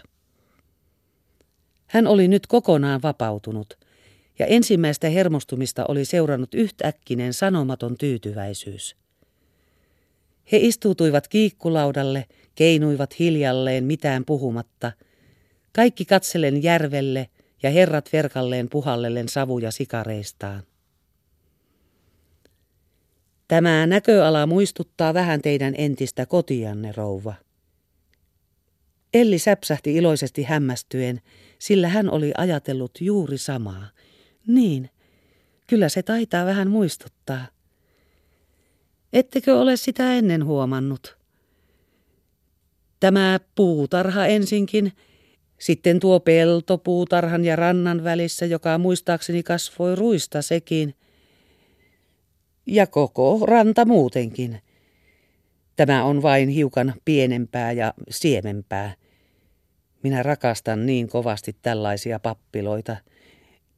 Hän 1.88 2.08
oli 2.08 2.28
nyt 2.28 2.48
kokonaan 2.48 3.02
vapautunut, 3.02 3.80
ja 4.40 4.46
ensimmäistä 4.46 5.10
hermostumista 5.10 5.86
oli 5.88 6.06
seurannut 6.06 6.54
yhtäkkinen 6.54 7.34
sanomaton 7.34 7.98
tyytyväisyys. 7.98 8.96
He 10.52 10.58
istuutuivat 10.58 11.28
kiikkulaudalle, 11.28 12.26
keinuivat 12.56 13.20
hiljalleen 13.20 13.84
mitään 13.84 14.26
puhumatta, 14.26 14.92
kaikki 15.76 16.06
katsellen 16.06 16.64
järvelle 16.64 17.30
ja 17.64 17.70
herrat 17.70 18.10
verkalleen 18.14 18.70
puhallellen 18.70 19.30
savuja 19.30 19.72
sikareistaan. 19.72 20.64
Tämä 23.54 23.88
näköala 23.88 24.46
muistuttaa 24.46 25.14
vähän 25.14 25.42
teidän 25.42 25.74
entistä 25.78 26.26
kotianne, 26.26 26.92
rouva. 26.92 27.34
Elli 29.14 29.40
säpsähti 29.40 29.96
iloisesti 29.96 30.44
hämmästyen, 30.44 31.22
sillä 31.60 31.88
hän 31.88 32.10
oli 32.10 32.32
ajatellut 32.38 32.92
juuri 33.02 33.38
samaa. 33.38 33.88
Niin, 34.48 34.90
kyllä 35.68 35.90
se 35.90 36.04
taitaa 36.04 36.46
vähän 36.46 36.70
muistuttaa. 36.70 37.48
Ettekö 39.14 39.60
ole 39.60 39.78
sitä 39.78 40.14
ennen 40.14 40.46
huomannut? 40.46 41.18
Tämä 43.00 43.40
puutarha 43.56 44.26
ensinkin, 44.26 44.94
sitten 45.60 46.00
tuo 46.00 46.20
pelto 46.20 46.78
puutarhan 46.78 47.46
ja 47.46 47.56
rannan 47.56 48.04
välissä, 48.04 48.46
joka 48.46 48.78
muistaakseni 48.78 49.44
kasvoi 49.44 49.96
ruista 49.96 50.42
sekin, 50.42 50.96
ja 52.66 52.88
koko 52.88 53.40
ranta 53.46 53.86
muutenkin. 53.86 54.62
Tämä 55.76 56.04
on 56.04 56.22
vain 56.22 56.50
hiukan 56.50 56.94
pienempää 57.06 57.72
ja 57.72 57.94
siemempää. 58.10 58.96
Minä 60.04 60.24
rakastan 60.24 60.86
niin 60.86 61.08
kovasti 61.08 61.56
tällaisia 61.62 62.20
pappiloita. 62.20 62.98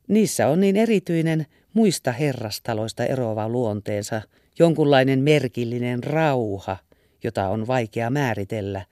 Niissä 0.07 0.47
on 0.47 0.59
niin 0.59 0.75
erityinen 0.75 1.45
muista 1.73 2.11
herrastaloista 2.11 3.05
eroava 3.05 3.49
luonteensa, 3.49 4.21
jonkunlainen 4.59 5.19
merkillinen 5.19 6.03
rauha, 6.03 6.77
jota 7.23 7.49
on 7.49 7.67
vaikea 7.67 8.09
määritellä, 8.09 8.85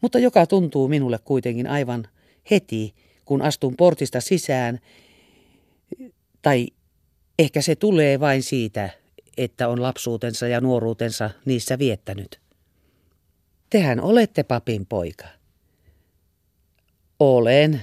mutta 0.00 0.18
joka 0.18 0.46
tuntuu 0.46 0.88
minulle 0.88 1.18
kuitenkin 1.24 1.66
aivan 1.66 2.08
heti, 2.50 2.94
kun 3.24 3.42
astun 3.42 3.76
portista 3.76 4.20
sisään, 4.20 4.78
tai 6.42 6.66
ehkä 7.38 7.62
se 7.62 7.76
tulee 7.76 8.20
vain 8.20 8.42
siitä, 8.42 8.90
että 9.44 9.68
on 9.68 9.82
lapsuutensa 9.82 10.48
ja 10.48 10.60
nuoruutensa 10.60 11.30
niissä 11.44 11.78
viettänyt. 11.78 12.40
Tehän 13.70 14.00
olette 14.00 14.42
papin 14.42 14.86
poika. 14.86 15.24
Olen. 17.20 17.80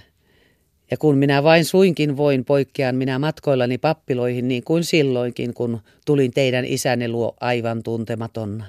Ja 0.91 0.97
kun 0.97 1.17
minä 1.17 1.43
vain 1.43 1.65
suinkin 1.65 2.17
voin, 2.17 2.45
poikkean 2.45 2.95
minä 2.95 3.19
matkoillani 3.19 3.77
pappiloihin 3.77 4.47
niin 4.47 4.63
kuin 4.63 4.83
silloinkin, 4.83 5.53
kun 5.53 5.79
tulin 6.05 6.31
teidän 6.31 6.65
isänne 6.65 7.07
luo 7.07 7.35
aivan 7.39 7.83
tuntematonna. 7.83 8.65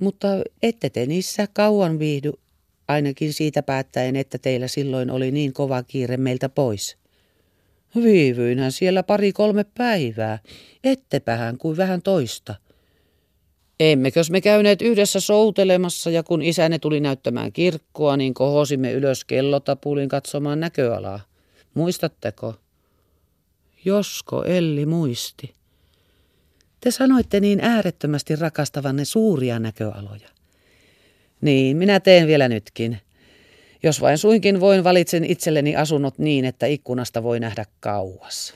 Mutta 0.00 0.28
ette 0.62 0.90
te 0.90 1.06
niissä 1.06 1.48
kauan 1.52 1.98
viihdy, 1.98 2.32
ainakin 2.88 3.32
siitä 3.32 3.62
päättäen, 3.62 4.16
että 4.16 4.38
teillä 4.38 4.68
silloin 4.68 5.10
oli 5.10 5.30
niin 5.30 5.52
kova 5.52 5.82
kiire 5.82 6.16
meiltä 6.16 6.48
pois. 6.48 6.96
Viivyinhän 8.02 8.72
siellä 8.72 9.02
pari-kolme 9.02 9.64
päivää, 9.64 10.38
ettepähän 10.84 11.58
kuin 11.58 11.76
vähän 11.76 12.02
toista. 12.02 12.54
Emmekös 13.80 14.30
me 14.30 14.40
käyneet 14.40 14.82
yhdessä 14.82 15.20
soutelemassa 15.20 16.10
ja 16.10 16.22
kun 16.22 16.42
isäne 16.42 16.78
tuli 16.78 17.00
näyttämään 17.00 17.52
kirkkoa, 17.52 18.16
niin 18.16 18.34
kohosimme 18.34 18.92
ylös 18.92 19.24
kellotapulin 19.24 20.08
katsomaan 20.08 20.60
näköalaa. 20.60 21.20
Muistatteko? 21.74 22.54
Josko 23.84 24.44
Elli 24.44 24.86
muisti. 24.86 25.54
Te 26.80 26.90
sanoitte 26.90 27.40
niin 27.40 27.60
äärettömästi 27.60 28.36
rakastavanne 28.36 29.04
suuria 29.04 29.58
näköaloja. 29.58 30.28
Niin, 31.40 31.76
minä 31.76 32.00
teen 32.00 32.26
vielä 32.26 32.48
nytkin. 32.48 32.98
Jos 33.82 34.00
vain 34.00 34.18
suinkin 34.18 34.60
voin, 34.60 34.84
valitsen 34.84 35.24
itselleni 35.24 35.76
asunnot 35.76 36.18
niin, 36.18 36.44
että 36.44 36.66
ikkunasta 36.66 37.22
voi 37.22 37.40
nähdä 37.40 37.64
kauas. 37.80 38.54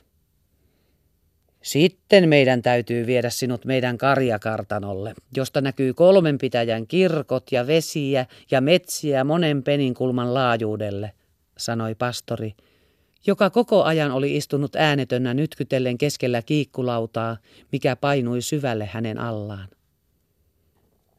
Sitten 1.63 2.29
meidän 2.29 2.63
täytyy 2.63 3.07
viedä 3.07 3.31
sinut 3.31 3.65
meidän 3.65 3.99
karjakartanolle, 3.99 5.15
josta 5.37 5.61
näkyy 5.61 5.95
kolmen 5.95 6.39
pitäjän 6.39 6.87
kirkot 6.87 7.53
ja 7.53 7.67
vesiä 7.67 8.27
ja 8.51 8.61
metsiä 8.61 9.25
monen 9.25 9.63
peninkulman 9.63 10.35
laajuudelle, 10.35 11.13
sanoi 11.59 11.95
pastori, 11.95 12.53
joka 13.27 13.51
koko 13.51 13.83
ajan 13.83 14.11
oli 14.11 14.37
istunut 14.37 14.77
äänetönnä 14.77 15.35
nytkytellen 15.35 15.99
keskellä 15.99 16.43
kiikkulautaa, 16.43 17.37
mikä 17.73 17.97
painui 17.97 18.43
syvälle 18.43 18.87
hänen 18.87 19.19
allaan. 19.19 19.69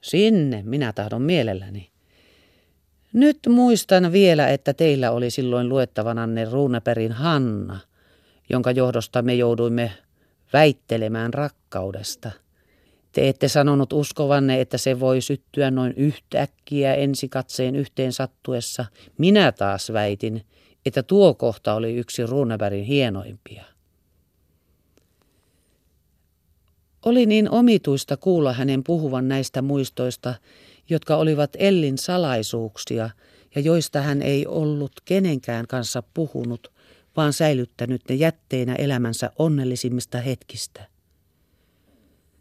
Sinne 0.02 0.62
minä 0.66 0.94
tahdon 0.94 1.22
mielelläni. 1.22 1.90
Nyt 3.13 3.39
muistan 3.50 4.12
vielä, 4.12 4.50
että 4.50 4.74
teillä 4.74 5.12
oli 5.12 5.30
silloin 5.30 5.69
luettavananne 5.69 6.45
Ruunaperin 6.45 7.12
Hanna, 7.12 7.80
jonka 8.50 8.71
johdosta 8.71 9.21
me 9.21 9.36
jouduimme 9.36 9.91
väittelemään 10.54 11.34
rakkaudesta. 11.34 12.32
Te 13.12 13.30
ette 13.30 13.47
sanonut 13.47 13.93
uskovanne, 13.93 14.62
että 14.62 14.78
se 14.78 15.00
voi 15.00 15.21
syttyä 15.21 15.71
noin 15.71 15.93
yhtäkkiä 15.97 16.95
ensikatseen 16.95 17.76
yhteen 17.76 18.13
sattuessa. 18.13 18.86
Minä 19.17 19.52
taas 19.52 19.93
väitin, 19.93 20.45
että 20.86 21.04
tuo 21.04 21.34
kohta 21.34 21.74
oli 21.74 21.95
yksi 21.95 22.26
Runebergin 22.26 22.84
hienoimpia. 22.84 23.63
Oli 27.06 27.26
niin 27.26 27.50
omituista 27.50 28.17
kuulla 28.17 28.54
hänen 28.54 28.84
puhuvan 28.84 29.28
näistä 29.28 29.62
muistoista, 29.62 30.36
jotka 30.91 31.15
olivat 31.15 31.49
Ellin 31.58 31.97
salaisuuksia 31.97 33.10
ja 33.56 33.62
joista 33.62 34.01
hän 34.01 34.21
ei 34.21 34.47
ollut 34.47 34.91
kenenkään 35.06 35.67
kanssa 35.67 36.04
puhunut, 36.13 36.71
vaan 37.17 37.34
säilyttänyt 37.34 38.01
ne 38.10 38.15
jätteinä 38.15 38.75
elämänsä 38.75 39.32
onnellisimmista 39.39 40.17
hetkistä. 40.17 40.88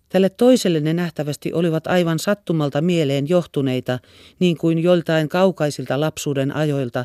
Tälle 0.09 0.29
toiselle 0.29 0.81
ne 0.81 0.93
nähtävästi 0.93 1.53
olivat 1.53 1.87
aivan 1.87 2.19
sattumalta 2.19 2.81
mieleen 2.81 3.29
johtuneita, 3.29 3.99
niin 4.39 4.57
kuin 4.59 4.79
joltain 4.79 5.29
kaukaisilta 5.29 6.01
lapsuuden 6.01 6.57
ajoilta, 6.57 7.05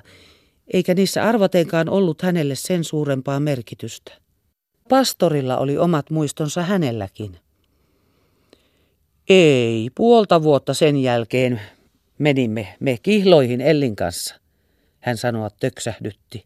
eikä 0.74 0.94
niissä 0.94 1.24
arvatenkaan 1.24 1.90
ollut 1.90 2.22
hänelle 2.22 2.56
sen 2.56 2.84
suurempaa 2.84 3.40
merkitystä. 3.40 4.12
Pastorilla 4.90 5.58
oli 5.58 5.78
omat 5.78 6.10
muistonsa 6.10 6.62
hänelläkin. 6.62 7.38
Ei, 9.30 9.90
puolta 9.96 10.44
vuotta 10.44 10.74
sen 10.74 10.98
jälkeen 10.98 11.62
menimme 12.18 12.68
me 12.80 12.98
kihloihin 13.04 13.62
Ellin 13.62 13.96
kanssa, 13.96 14.36
hän 15.00 15.18
sanoa 15.18 15.50
töksähdytti. 15.50 16.46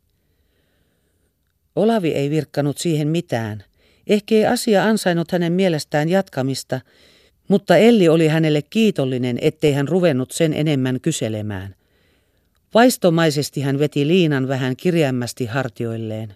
Olavi 1.75 2.09
ei 2.11 2.29
virkkanut 2.29 2.77
siihen 2.77 3.07
mitään. 3.07 3.63
Ehkä 4.07 4.35
ei 4.35 4.45
asia 4.45 4.85
ansainnut 4.85 5.31
hänen 5.31 5.53
mielestään 5.53 6.09
jatkamista, 6.09 6.81
mutta 7.47 7.77
Elli 7.77 8.07
oli 8.07 8.27
hänelle 8.27 8.61
kiitollinen, 8.61 9.37
ettei 9.41 9.73
hän 9.73 9.87
ruvennut 9.87 10.31
sen 10.31 10.53
enemmän 10.53 11.01
kyselemään. 11.01 11.75
Vaistomaisesti 12.73 13.61
hän 13.61 13.79
veti 13.79 14.07
liinan 14.07 14.47
vähän 14.47 14.75
kirjämmästi 14.75 15.45
hartioilleen. 15.45 16.35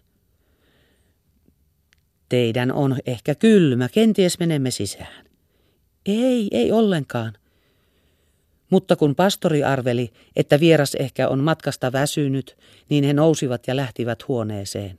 Teidän 2.30 2.72
on 2.72 2.98
ehkä 3.06 3.36
kylmä, 3.36 3.90
kenties 3.90 4.40
menemme 4.40 4.72
sisään. 4.72 5.23
Ei, 6.06 6.48
ei 6.52 6.72
ollenkaan. 6.72 7.34
Mutta 8.70 8.96
kun 8.96 9.16
pastori 9.16 9.63
arveli, 9.63 10.12
että 10.36 10.60
vieras 10.60 10.96
ehkä 10.96 11.30
on 11.30 11.39
matkasta 11.39 11.92
väsynyt, 11.92 12.58
niin 12.89 13.04
he 13.04 13.13
nousivat 13.13 13.68
ja 13.68 13.76
lähtivät 13.76 14.28
huoneeseen. 14.28 14.96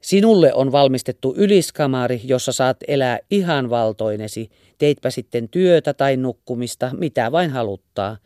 Sinulle 0.00 0.54
on 0.54 0.72
valmistettu 0.72 1.34
yliskamari, 1.36 2.20
jossa 2.24 2.52
saat 2.52 2.76
elää 2.88 3.18
ihan 3.30 3.70
valtoinesi, 3.70 4.50
teitpä 4.78 5.10
sitten 5.10 5.48
työtä 5.48 5.94
tai 5.94 6.16
nukkumista, 6.16 6.90
mitä 6.98 7.32
vain 7.32 7.50
haluttaa. 7.50 8.16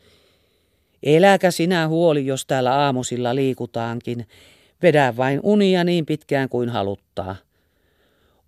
Eläkä 1.03 1.51
sinä 1.51 1.87
huoli, 1.87 2.25
jos 2.25 2.45
täällä 2.45 2.75
aamusilla 2.75 3.35
liikutaankin. 3.35 4.27
Vedä 4.81 5.13
vain 5.17 5.39
unia 5.43 5.83
niin 5.83 6.05
pitkään 6.05 6.49
kuin 6.49 6.69
haluttaa. 6.69 7.35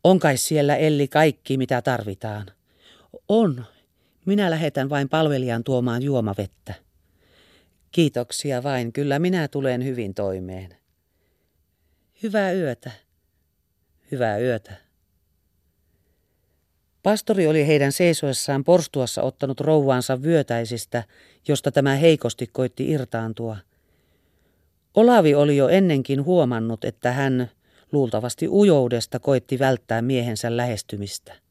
On 0.03 0.19
kai 0.19 0.37
siellä 0.37 0.75
Elli 0.75 1.07
kaikki, 1.07 1.57
mitä 1.57 1.81
tarvitaan. 1.81 2.45
On. 3.29 3.65
Minä 4.25 4.49
lähetän 4.49 4.89
vain 4.89 5.09
palvelijan 5.09 5.63
tuomaan 5.63 6.03
juomavettä. 6.03 6.73
Kiitoksia 7.91 8.63
vain, 8.63 8.93
kyllä 8.93 9.19
minä 9.19 9.47
tulen 9.47 9.83
hyvin 9.85 10.13
toimeen. 10.13 10.77
Hyvää 12.23 12.51
yötä. 12.51 12.91
Hyvää 14.11 14.39
yötä. 14.39 14.73
Pastori 17.03 17.47
oli 17.47 17.67
heidän 17.67 17.91
seisoessaan 17.91 18.63
porstuassa 18.63 19.21
ottanut 19.21 19.59
rouvaansa 19.59 20.21
vyötäisistä, 20.21 21.03
josta 21.47 21.71
tämä 21.71 21.95
heikosti 21.95 22.47
koitti 22.47 22.91
irtaantua. 22.91 23.57
Olavi 24.93 25.35
oli 25.35 25.57
jo 25.57 25.67
ennenkin 25.67 26.25
huomannut, 26.25 26.85
että 26.85 27.11
hän 27.11 27.51
luultavasti 27.91 28.47
ujoudesta 28.47 29.19
koitti 29.19 29.59
välttää 29.59 30.01
miehensä 30.01 30.57
lähestymistä. 30.57 31.44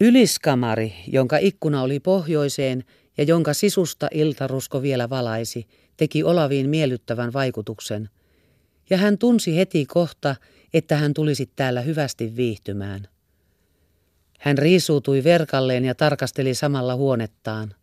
Yliskamari, 0.00 0.94
jonka 1.06 1.38
ikkuna 1.38 1.82
oli 1.82 2.00
pohjoiseen 2.00 2.84
ja 3.18 3.24
jonka 3.24 3.54
sisusta 3.54 4.08
iltarusko 4.14 4.82
vielä 4.82 5.10
valaisi, 5.10 5.66
teki 5.96 6.24
Olaviin 6.24 6.70
miellyttävän 6.70 7.32
vaikutuksen, 7.32 8.08
ja 8.90 8.96
hän 8.96 9.18
tunsi 9.18 9.56
heti 9.56 9.86
kohta, 9.86 10.36
että 10.74 10.96
hän 10.96 11.14
tulisi 11.14 11.50
täällä 11.56 11.80
hyvästi 11.80 12.36
viihtymään. 12.36 13.08
Hän 14.40 14.58
riisuutui 14.58 15.24
verkalleen 15.24 15.84
ja 15.84 15.94
tarkasteli 15.94 16.54
samalla 16.54 16.94
huonettaan. 16.96 17.74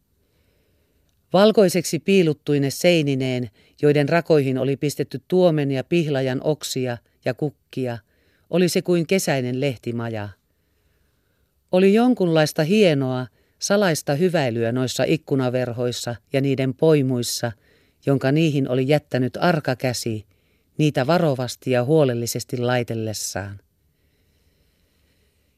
Valkoiseksi 1.34 2.00
piiluttuine 2.00 2.70
seinineen, 2.70 3.50
joiden 3.82 4.10
rakoihin 4.10 4.58
oli 4.58 4.78
pistetty 4.78 5.22
tuomen 5.28 5.72
ja 5.72 5.84
pihlajan 5.84 6.42
oksia 6.44 6.98
ja 7.26 7.34
kukkia, 7.34 7.98
oli 8.50 8.70
se 8.70 8.82
kuin 8.82 9.08
kesäinen 9.08 9.62
lehtimaja. 9.62 10.30
Oli 11.72 11.94
jonkunlaista 11.94 12.64
hienoa, 12.64 13.28
salaista 13.60 14.16
hyväilyä 14.16 14.72
noissa 14.72 15.04
ikkunaverhoissa 15.04 16.16
ja 16.34 16.42
niiden 16.42 16.74
poimuissa, 16.74 17.52
jonka 18.06 18.32
niihin 18.32 18.70
oli 18.70 18.88
jättänyt 18.88 19.38
arka 19.42 19.76
käsi, 19.76 20.26
niitä 20.78 21.08
varovasti 21.08 21.72
ja 21.72 21.84
huolellisesti 21.84 22.58
laitellessaan. 22.58 23.60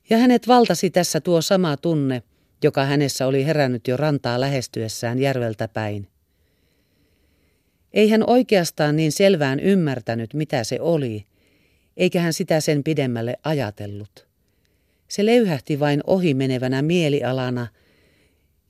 Ja 0.10 0.18
hänet 0.18 0.48
valtasi 0.48 0.90
tässä 0.90 1.22
tuo 1.22 1.42
sama 1.42 1.78
tunne, 1.78 2.24
joka 2.64 2.86
hänessä 2.86 3.28
oli 3.28 3.46
herännyt 3.46 3.88
jo 3.88 3.98
rantaa 3.98 4.40
lähestyessään 4.40 5.20
järveltä 5.20 5.68
päin. 5.68 6.08
Ei 7.94 8.10
hän 8.10 8.24
oikeastaan 8.30 8.96
niin 8.96 9.12
selvään 9.12 9.60
ymmärtänyt, 9.60 10.34
mitä 10.34 10.64
se 10.64 10.82
oli, 10.82 11.26
eikä 11.98 12.22
hän 12.22 12.34
sitä 12.34 12.60
sen 12.60 12.84
pidemmälle 12.84 13.38
ajatellut. 13.44 14.33
Se 15.14 15.26
leyhähti 15.26 15.80
vain 15.80 16.02
ohi 16.08 16.34
menevänä 16.34 16.82
mielialana 16.82 17.68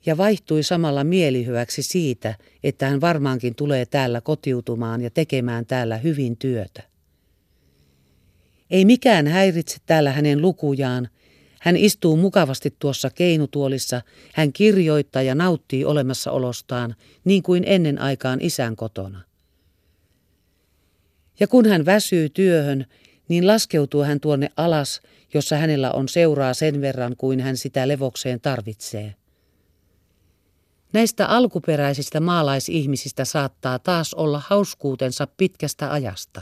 ja 0.05 0.17
vaihtui 0.17 0.63
samalla 0.63 1.03
mielihyväksi 1.03 1.83
siitä, 1.83 2.35
että 2.63 2.89
hän 2.89 3.01
varmaankin 3.01 3.55
tulee 3.55 3.85
täällä 3.85 4.21
kotiutumaan 4.21 5.01
ja 5.01 5.09
tekemään 5.09 5.65
täällä 5.65 5.97
hyvin 5.97 6.37
työtä. 6.37 6.83
Ei 8.69 8.85
mikään 8.85 9.27
häiritse 9.27 9.77
täällä 9.85 10.11
hänen 10.11 10.41
lukujaan. 10.41 11.09
Hän 11.61 11.77
istuu 11.77 12.17
mukavasti 12.17 12.75
tuossa 12.79 13.09
keinutuolissa, 13.09 14.01
hän 14.33 14.53
kirjoittaa 14.53 15.21
ja 15.21 15.35
nauttii 15.35 15.85
olemassaolostaan, 15.85 16.95
niin 17.25 17.43
kuin 17.43 17.63
ennen 17.65 18.01
aikaan 18.01 18.41
isän 18.41 18.75
kotona. 18.75 19.21
Ja 21.39 21.47
kun 21.47 21.65
hän 21.65 21.85
väsyy 21.85 22.29
työhön, 22.29 22.85
niin 23.33 23.47
laskeutuu 23.47 24.03
hän 24.03 24.19
tuonne 24.19 24.49
alas, 24.57 25.01
jossa 25.33 25.57
hänellä 25.57 25.91
on 25.91 26.09
seuraa 26.09 26.53
sen 26.53 26.81
verran 26.81 27.15
kuin 27.17 27.39
hän 27.39 27.57
sitä 27.57 27.87
levokseen 27.87 28.41
tarvitsee. 28.41 29.15
Näistä 30.93 31.27
alkuperäisistä 31.27 32.19
maalaisihmisistä 32.19 33.25
saattaa 33.25 33.79
taas 33.79 34.13
olla 34.13 34.41
hauskuutensa 34.47 35.27
pitkästä 35.37 35.91
ajasta. 35.91 36.41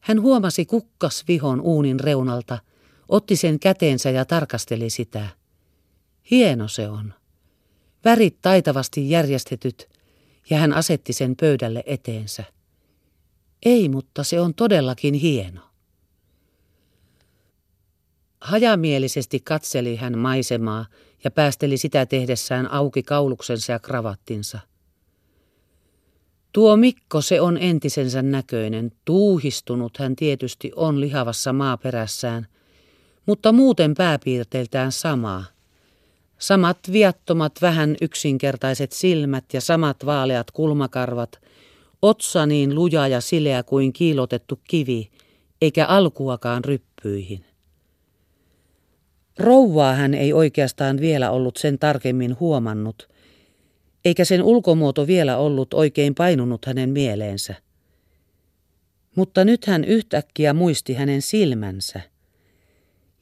Hän 0.00 0.22
huomasi 0.22 0.64
kukkas 0.66 1.24
vihon 1.28 1.60
uunin 1.60 2.00
reunalta, 2.00 2.58
otti 3.08 3.36
sen 3.36 3.60
käteensä 3.60 4.10
ja 4.10 4.24
tarkasteli 4.24 4.90
sitä. 4.90 5.28
Hieno 6.30 6.68
se 6.68 6.88
on. 6.88 7.14
Värit 8.04 8.38
taitavasti 8.40 9.10
järjestetyt, 9.10 9.88
ja 10.50 10.58
hän 10.58 10.72
asetti 10.72 11.12
sen 11.12 11.36
pöydälle 11.36 11.82
eteensä. 11.86 12.44
Ei, 13.62 13.88
mutta 13.88 14.24
se 14.24 14.40
on 14.40 14.54
todellakin 14.54 15.14
hieno. 15.14 15.60
Hajamielisesti 18.40 19.40
katseli 19.40 19.96
hän 19.96 20.18
maisemaa 20.18 20.86
ja 21.24 21.30
päästeli 21.30 21.76
sitä 21.76 22.06
tehdessään 22.06 22.72
auki 22.72 23.02
kauluksensa 23.02 23.72
ja 23.72 23.78
kravattinsa. 23.78 24.58
Tuo 26.52 26.76
Mikko 26.76 27.20
se 27.20 27.40
on 27.40 27.58
entisensä 27.58 28.22
näköinen, 28.22 28.92
tuuhistunut 29.04 29.96
hän 29.96 30.16
tietysti 30.16 30.72
on 30.76 31.00
lihavassa 31.00 31.52
maaperässään, 31.52 32.46
mutta 33.26 33.52
muuten 33.52 33.94
pääpiirteiltään 33.94 34.92
samaa. 34.92 35.44
Samat 36.38 36.78
viattomat 36.92 37.52
vähän 37.62 37.96
yksinkertaiset 38.00 38.92
silmät 38.92 39.44
ja 39.52 39.60
samat 39.60 40.06
vaaleat 40.06 40.50
kulmakarvat, 40.50 41.40
otsa 42.02 42.46
niin 42.46 42.74
luja 42.74 43.08
ja 43.08 43.20
sileä 43.20 43.62
kuin 43.62 43.92
kiilotettu 43.92 44.60
kivi, 44.68 45.10
eikä 45.60 45.86
alkuakaan 45.86 46.64
ryppyihin. 46.64 47.44
Rouvaa 49.38 49.94
hän 49.94 50.14
ei 50.14 50.32
oikeastaan 50.32 51.00
vielä 51.00 51.30
ollut 51.30 51.56
sen 51.56 51.78
tarkemmin 51.78 52.40
huomannut, 52.40 53.08
eikä 54.04 54.24
sen 54.24 54.42
ulkomuoto 54.42 55.06
vielä 55.06 55.36
ollut 55.36 55.74
oikein 55.74 56.14
painunut 56.14 56.64
hänen 56.64 56.90
mieleensä. 56.90 57.54
Mutta 59.16 59.44
nyt 59.44 59.64
hän 59.64 59.84
yhtäkkiä 59.84 60.52
muisti 60.52 60.94
hänen 60.94 61.22
silmänsä 61.22 62.00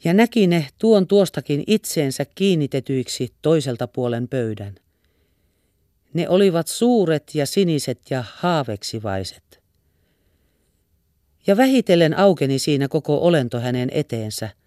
ja 0.05 0.15
näki 0.15 0.47
ne 0.47 0.67
tuon 0.79 1.07
tuostakin 1.07 1.65
itseensä 1.67 2.27
kiinnitetyiksi 2.35 3.35
toiselta 3.43 3.87
puolen 3.87 4.29
pöydän. 4.29 4.75
Ne 6.15 6.29
olivat 6.29 6.67
suuret 6.67 7.35
ja 7.35 7.47
siniset 7.47 8.01
ja 8.11 8.25
haaveksivaiset. 8.35 9.61
Ja 11.47 11.57
vähitellen 11.57 12.19
aukeni 12.19 12.59
siinä 12.59 12.89
koko 12.89 13.19
olento 13.19 13.61
hänen 13.61 13.89
eteensä– 13.93 14.51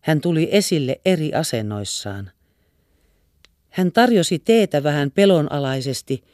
hän 0.00 0.20
tuli 0.20 0.48
esille 0.50 1.00
eri 1.04 1.34
asennoissaan. 1.34 2.30
Hän 3.68 3.92
tarjosi 3.92 4.38
teetä 4.38 4.82
vähän 4.82 5.10
pelonalaisesti, 5.10 6.24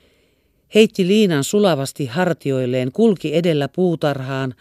heitti 0.74 1.06
liinan 1.06 1.44
sulavasti 1.44 2.06
hartioilleen, 2.06 2.92
kulki 2.92 3.36
edellä 3.36 3.68
puutarhaan 3.68 4.54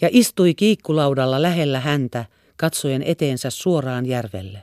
ja 0.00 0.08
istui 0.12 0.54
kiikkulaudalla 0.54 1.42
lähellä 1.42 1.80
häntä, 1.80 2.24
katsoen 2.56 3.02
eteensä 3.02 3.50
suoraan 3.50 4.06
järvelle. 4.06 4.62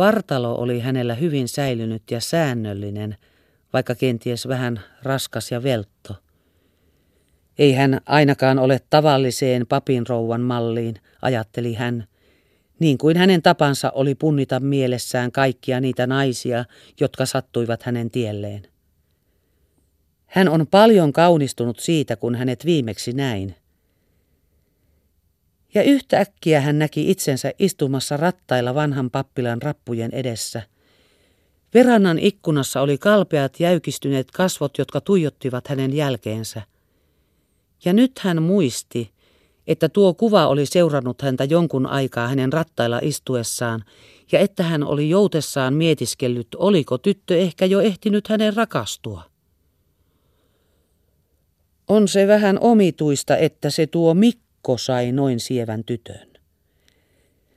Vartalo 0.00 0.54
oli 0.54 0.80
hänellä 0.80 1.14
hyvin 1.14 1.48
säilynyt 1.48 2.02
ja 2.10 2.20
säännöllinen, 2.20 3.16
vaikka 3.72 3.94
kenties 3.94 4.48
vähän 4.48 4.80
raskas 5.02 5.50
ja 5.50 5.62
veltto. 5.62 6.14
Ei 7.58 7.72
hän 7.72 8.00
ainakaan 8.06 8.58
ole 8.58 8.80
tavalliseen 8.90 9.66
papinrouvan 9.66 10.40
malliin, 10.40 10.94
ajatteli 11.22 11.74
hän, 11.74 12.04
niin 12.78 12.98
kuin 12.98 13.16
hänen 13.16 13.42
tapansa 13.42 13.90
oli 13.90 14.14
punnita 14.14 14.60
mielessään 14.60 15.32
kaikkia 15.32 15.80
niitä 15.80 16.06
naisia, 16.06 16.64
jotka 17.00 17.26
sattuivat 17.26 17.82
hänen 17.82 18.10
tielleen. 18.10 18.62
Hän 20.26 20.48
on 20.48 20.66
paljon 20.66 21.12
kaunistunut 21.12 21.78
siitä, 21.78 22.16
kun 22.16 22.34
hänet 22.34 22.64
viimeksi 22.64 23.12
näin. 23.12 23.54
Ja 25.74 25.82
yhtäkkiä 25.82 26.60
hän 26.60 26.78
näki 26.78 27.10
itsensä 27.10 27.52
istumassa 27.58 28.16
rattailla 28.16 28.74
vanhan 28.74 29.10
pappilan 29.10 29.62
rappujen 29.62 30.14
edessä. 30.14 30.62
Verannan 31.74 32.18
ikkunassa 32.18 32.80
oli 32.80 32.98
kalpeat 32.98 33.60
jäykistyneet 33.60 34.30
kasvot, 34.30 34.78
jotka 34.78 35.00
tuijottivat 35.00 35.68
hänen 35.68 35.92
jälkeensä. 35.92 36.62
Ja 37.84 37.92
nyt 37.92 38.18
hän 38.18 38.42
muisti, 38.42 39.10
että 39.66 39.88
tuo 39.88 40.14
kuva 40.14 40.46
oli 40.46 40.66
seurannut 40.66 41.22
häntä 41.22 41.44
jonkun 41.44 41.86
aikaa 41.86 42.28
hänen 42.28 42.52
rattailla 42.52 43.00
istuessaan 43.02 43.84
ja 44.32 44.38
että 44.38 44.62
hän 44.62 44.84
oli 44.84 45.10
joutessaan 45.10 45.74
mietiskellyt, 45.74 46.48
oliko 46.56 46.98
tyttö 46.98 47.38
ehkä 47.38 47.66
jo 47.66 47.80
ehtinyt 47.80 48.28
hänen 48.28 48.56
rakastua. 48.56 49.22
On 51.88 52.08
se 52.08 52.26
vähän 52.26 52.58
omituista, 52.58 53.36
että 53.36 53.70
se 53.70 53.86
tuo 53.86 54.14
Mikko 54.14 54.49
sai 54.78 55.12
noin 55.12 55.40
sievän 55.40 55.84
tytön. 55.84 56.30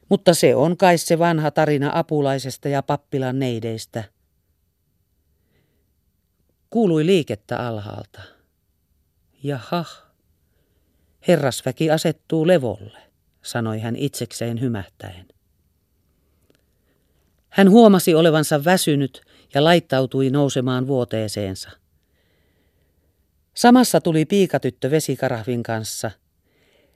Mutta 0.10 0.34
se 0.34 0.56
on 0.56 0.78
kai 0.78 0.98
se 0.98 1.20
vanha 1.20 1.52
tarina 1.52 1.92
apulaisesta 1.94 2.70
ja 2.70 2.84
pappilan 2.84 3.40
neideistä. 3.40 4.04
Kuului 6.70 7.06
liikettä 7.06 7.58
alhaalta. 7.58 8.22
Jaha. 9.44 9.86
Herrasväki 11.28 11.92
asettuu 11.92 12.48
levolle. 12.48 13.00
sanoi 13.42 13.80
hän 13.80 13.96
itsekseen 13.96 14.62
hymähtäen. 14.62 15.28
Hän 17.50 17.70
huomasi 17.70 18.16
olevansa 18.16 18.64
väsynyt 18.64 19.22
ja 19.54 19.64
laittautui 19.64 20.30
nousemaan 20.30 20.88
vuoteeseensa. 20.88 21.70
Samassa 23.54 24.02
tuli 24.02 24.26
piikatyttö 24.26 24.92
vesikarahvin 24.92 25.64
kanssa. 25.64 26.12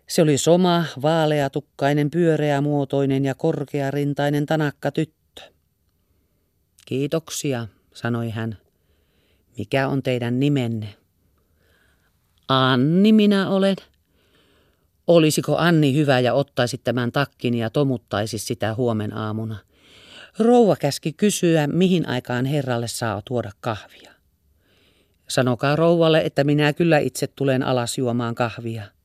Se 0.07 0.21
oli 0.21 0.37
soma, 0.37 0.85
vaaleatukkainen, 1.01 2.11
pyöreämuotoinen 2.11 3.25
ja 3.25 3.35
korkearintainen 3.35 4.45
tanakka 4.45 4.91
tyttö. 4.91 5.41
Kiitoksia, 6.85 7.67
sanoi 7.93 8.29
hän. 8.29 8.57
Mikä 9.57 9.87
on 9.87 10.03
teidän 10.03 10.39
nimenne? 10.39 10.95
Anni 12.47 13.13
minä 13.13 13.49
olen. 13.49 13.75
Olisiko 15.07 15.57
Anni 15.57 15.93
hyvä 15.93 16.19
ja 16.19 16.33
ottaisi 16.33 16.77
tämän 16.77 17.11
takkin 17.11 17.53
ja 17.53 17.69
tomuttaisi 17.69 18.37
sitä 18.37 18.75
huomen 18.75 19.17
aamuna? 19.17 19.57
Rouva 20.39 20.75
käski 20.75 21.13
kysyä, 21.13 21.67
mihin 21.67 22.09
aikaan 22.09 22.45
herralle 22.45 22.87
saa 22.87 23.21
tuoda 23.25 23.51
kahvia. 23.61 24.11
Sanokaa 25.27 25.75
rouvalle, 25.75 26.21
että 26.21 26.43
minä 26.43 26.73
kyllä 26.73 26.97
itse 26.99 27.27
tulen 27.27 27.63
alas 27.63 27.97
juomaan 27.97 28.35
kahvia. 28.35 28.96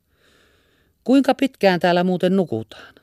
Kuinka 1.05 1.35
pitkään 1.35 1.81
täällä 1.81 2.05
muuten 2.05 2.37
nukutaan? 2.37 2.95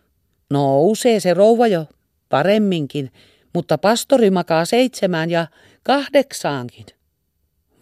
Nousee 0.50 1.20
se 1.20 1.34
rouva 1.34 1.68
jo, 1.68 1.86
paremminkin, 2.30 3.12
mutta 3.54 3.78
pastori 3.78 4.30
makaa 4.32 4.66
seitsemään 4.66 5.30
ja 5.30 5.48
kahdeksaankin. 5.84 6.86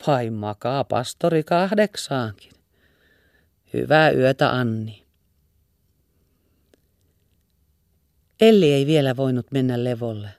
Vai 0.07 0.29
makaa 0.29 0.83
pastori 0.83 1.43
kahdeksaankin. 1.43 2.51
Hyvää 3.73 4.11
yötä, 4.11 4.49
Anni. 4.49 5.03
Elli 8.41 8.73
ei 8.73 8.85
vielä 8.85 9.17
voinut 9.17 9.51
mennä 9.51 9.83
levolle. 9.83 10.29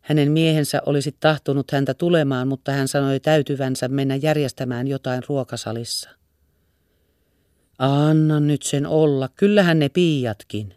Hänen 0.00 0.32
miehensä 0.32 0.82
olisi 0.86 1.16
tahtonut 1.20 1.70
häntä 1.70 1.94
tulemaan, 1.94 2.48
mutta 2.48 2.72
hän 2.72 2.88
sanoi 2.88 3.20
täytyvänsä 3.20 3.88
mennä 3.88 4.16
järjestämään 4.16 4.86
jotain 4.88 5.22
ruokasalissa. 5.28 6.10
Anna 7.78 8.40
nyt 8.40 8.62
sen 8.62 8.86
olla, 8.86 9.28
kyllähän 9.28 9.78
ne 9.78 9.88
piiatkin. 9.88 10.74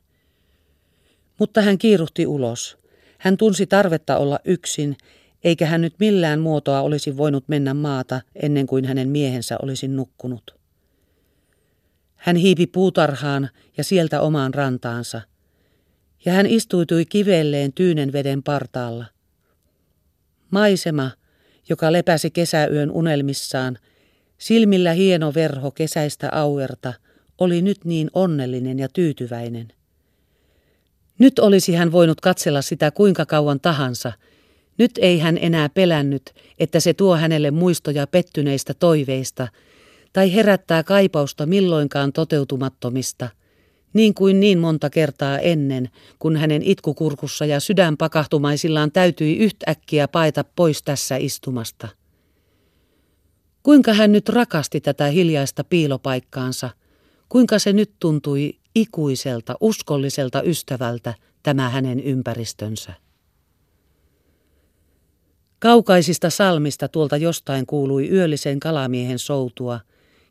Mutta 1.39 1.61
hän 1.61 1.77
kiiruhti 1.77 2.27
ulos. 2.27 2.77
Hän 3.17 3.37
tunsi 3.37 3.67
tarvetta 3.67 4.17
olla 4.17 4.39
yksin, 4.45 4.97
eikä 5.43 5.65
hän 5.65 5.81
nyt 5.81 5.93
millään 5.99 6.39
muotoa 6.39 6.81
olisi 6.81 7.17
voinut 7.17 7.43
mennä 7.47 7.73
maata 7.73 8.21
ennen 8.35 8.67
kuin 8.67 8.85
hänen 8.85 9.09
miehensä 9.09 9.57
olisi 9.61 9.87
nukkunut. 9.87 10.57
Hän 12.15 12.35
hiipi 12.35 12.67
puutarhaan 12.67 13.49
ja 13.77 13.83
sieltä 13.83 14.21
omaan 14.21 14.53
rantaansa, 14.53 15.21
ja 16.25 16.33
hän 16.33 16.45
istuitui 16.45 17.05
kivelleen 17.05 17.73
tyynen 17.73 18.13
veden 18.13 18.43
partaalla. 18.43 19.05
Maisema, 20.51 21.11
joka 21.69 21.91
lepäsi 21.91 22.31
kesäyön 22.31 22.91
unelmissaan, 22.91 23.77
silmillä 24.37 24.91
hieno 24.91 25.33
verho 25.33 25.71
kesäistä 25.71 26.29
auerta, 26.31 26.93
oli 27.37 27.61
nyt 27.61 27.85
niin 27.85 28.09
onnellinen 28.13 28.79
ja 28.79 28.89
tyytyväinen. 28.89 29.67
Nyt 31.19 31.39
olisi 31.39 31.73
hän 31.73 31.91
voinut 31.91 32.21
katsella 32.21 32.61
sitä 32.61 32.91
kuinka 32.91 33.25
kauan 33.25 33.59
tahansa. 33.59 34.11
Nyt 34.77 34.91
ei 34.97 35.19
hän 35.19 35.37
enää 35.41 35.69
pelännyt, 35.69 36.33
että 36.59 36.79
se 36.79 36.93
tuo 36.93 37.15
hänelle 37.15 37.51
muistoja 37.51 38.07
pettyneistä 38.07 38.73
toiveista 38.73 39.47
tai 40.13 40.33
herättää 40.33 40.83
kaipausta 40.83 41.45
milloinkaan 41.45 42.13
toteutumattomista, 42.13 43.29
niin 43.93 44.13
kuin 44.13 44.39
niin 44.39 44.59
monta 44.59 44.89
kertaa 44.89 45.39
ennen, 45.39 45.89
kun 46.19 46.37
hänen 46.37 46.61
itkukurkussa 46.61 47.45
ja 47.45 47.59
sydänpakahtumaisillaan 47.59 48.91
täytyi 48.91 49.37
yhtäkkiä 49.37 50.07
paeta 50.07 50.43
pois 50.55 50.83
tässä 50.83 51.15
istumasta. 51.15 51.87
Kuinka 53.67 53.93
hän 53.93 54.11
nyt 54.11 54.29
rakasti 54.29 54.81
tätä 54.81 55.05
hiljaista 55.05 55.63
piilopaikkaansa, 55.63 56.69
kuinka 57.29 57.59
se 57.59 57.73
nyt 57.73 57.91
tuntui 57.99 58.53
ikuiselta, 58.75 59.55
uskolliselta 59.61 60.41
ystävältä 60.41 61.13
tämä 61.43 61.69
hänen 61.69 61.99
ympäristönsä. 61.99 62.93
Kaukaisista 65.59 66.29
salmista 66.29 66.87
tuolta 66.87 67.17
jostain 67.17 67.65
kuului 67.65 68.09
yöllisen 68.09 68.59
kalamiehen 68.59 69.19
soutua, 69.19 69.79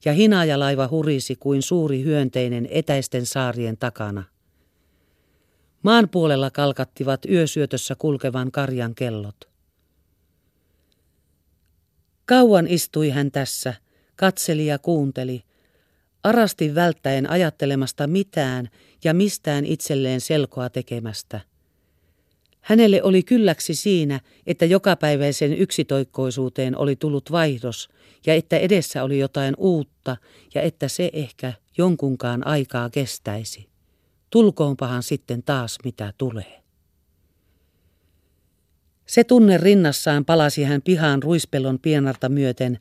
ja 0.05 0.13
hinajalaiva 0.13 0.89
hurisi 0.91 1.37
kuin 1.37 1.63
suuri 1.63 2.03
hyönteinen 2.03 2.69
etäisten 2.71 3.27
saarien 3.27 3.77
takana. 3.77 4.25
Maan 5.83 6.09
puolella 6.09 6.51
kalkattivat 6.51 7.21
yösyötössä 7.31 7.95
kulkevan 7.99 8.53
karjan 8.53 8.95
kellot. 8.95 9.56
Kauan 12.27 12.67
istui 12.69 13.11
hän 13.11 13.31
tässä, 13.31 13.75
katseli 14.17 14.67
ja 14.67 14.79
kuunteli, 14.79 15.43
arasti 16.23 16.75
välttäen 16.75 17.31
ajattelemasta 17.31 18.07
mitään 18.07 18.69
ja 19.05 19.15
mistään 19.15 19.65
itselleen 19.65 20.21
selkoa 20.21 20.71
tekemästä. 20.71 21.41
Hänelle 22.61 23.03
oli 23.03 23.23
kylläksi 23.23 23.75
siinä, 23.75 24.21
että 24.47 24.65
jokapäiväisen 24.65 25.53
yksitoikkoisuuteen 25.53 26.77
oli 26.77 26.97
tullut 26.97 27.33
vaihdos 27.33 27.89
ja 28.27 28.35
että 28.35 28.59
edessä 28.59 29.05
oli 29.05 29.19
jotain 29.19 29.55
uutta 29.59 30.17
ja 30.55 30.63
että 30.63 30.89
se 30.89 31.11
ehkä 31.13 31.53
jonkunkaan 31.79 32.47
aikaa 32.47 32.91
kestäisi. 32.91 33.69
Tulkoonpahan 34.31 35.03
sitten 35.03 35.43
taas 35.43 35.79
mitä 35.85 36.13
tulee. 36.19 36.66
Se 39.07 39.25
tunne 39.25 39.59
rinnassaan 39.59 40.25
palasi 40.25 40.63
hän 40.65 40.83
pihaan 40.83 41.23
ruispellon 41.23 41.79
pienarta 41.79 42.29
myöten 42.29 42.79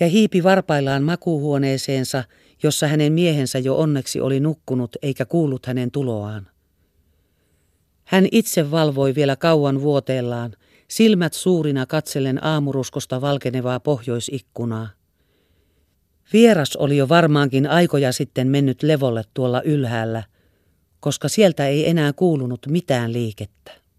ja 0.00 0.08
hiipi 0.08 0.42
varpaillaan 0.42 1.02
makuuhuoneeseensa, 1.02 2.24
jossa 2.62 2.86
hänen 2.86 3.12
miehensä 3.12 3.58
jo 3.58 3.76
onneksi 3.76 4.20
oli 4.20 4.40
nukkunut 4.40 4.96
eikä 5.02 5.24
kuullut 5.24 5.66
hänen 5.66 5.90
tuloaan. 5.90 6.48
Hän 8.04 8.26
itse 8.32 8.70
valvoi 8.70 9.14
vielä 9.14 9.36
kauan 9.36 9.80
vuoteellaan, 9.82 10.52
silmät 10.88 11.34
suurina 11.34 11.86
katsellen 11.86 12.44
aamuruskosta 12.44 13.20
valkenevaa 13.20 13.80
pohjoisikkunaa. 13.80 14.88
Vieras 16.32 16.76
oli 16.76 16.96
jo 16.96 17.08
varmaankin 17.08 17.66
aikoja 17.66 18.12
sitten 18.12 18.48
mennyt 18.48 18.82
levolle 18.82 19.22
tuolla 19.34 19.62
ylhäällä, 19.62 20.22
koska 21.00 21.28
sieltä 21.28 21.66
ei 21.66 21.90
enää 21.90 22.12
kuulunut 22.12 22.66
mitään 22.66 23.12
liikettä. 23.12 23.72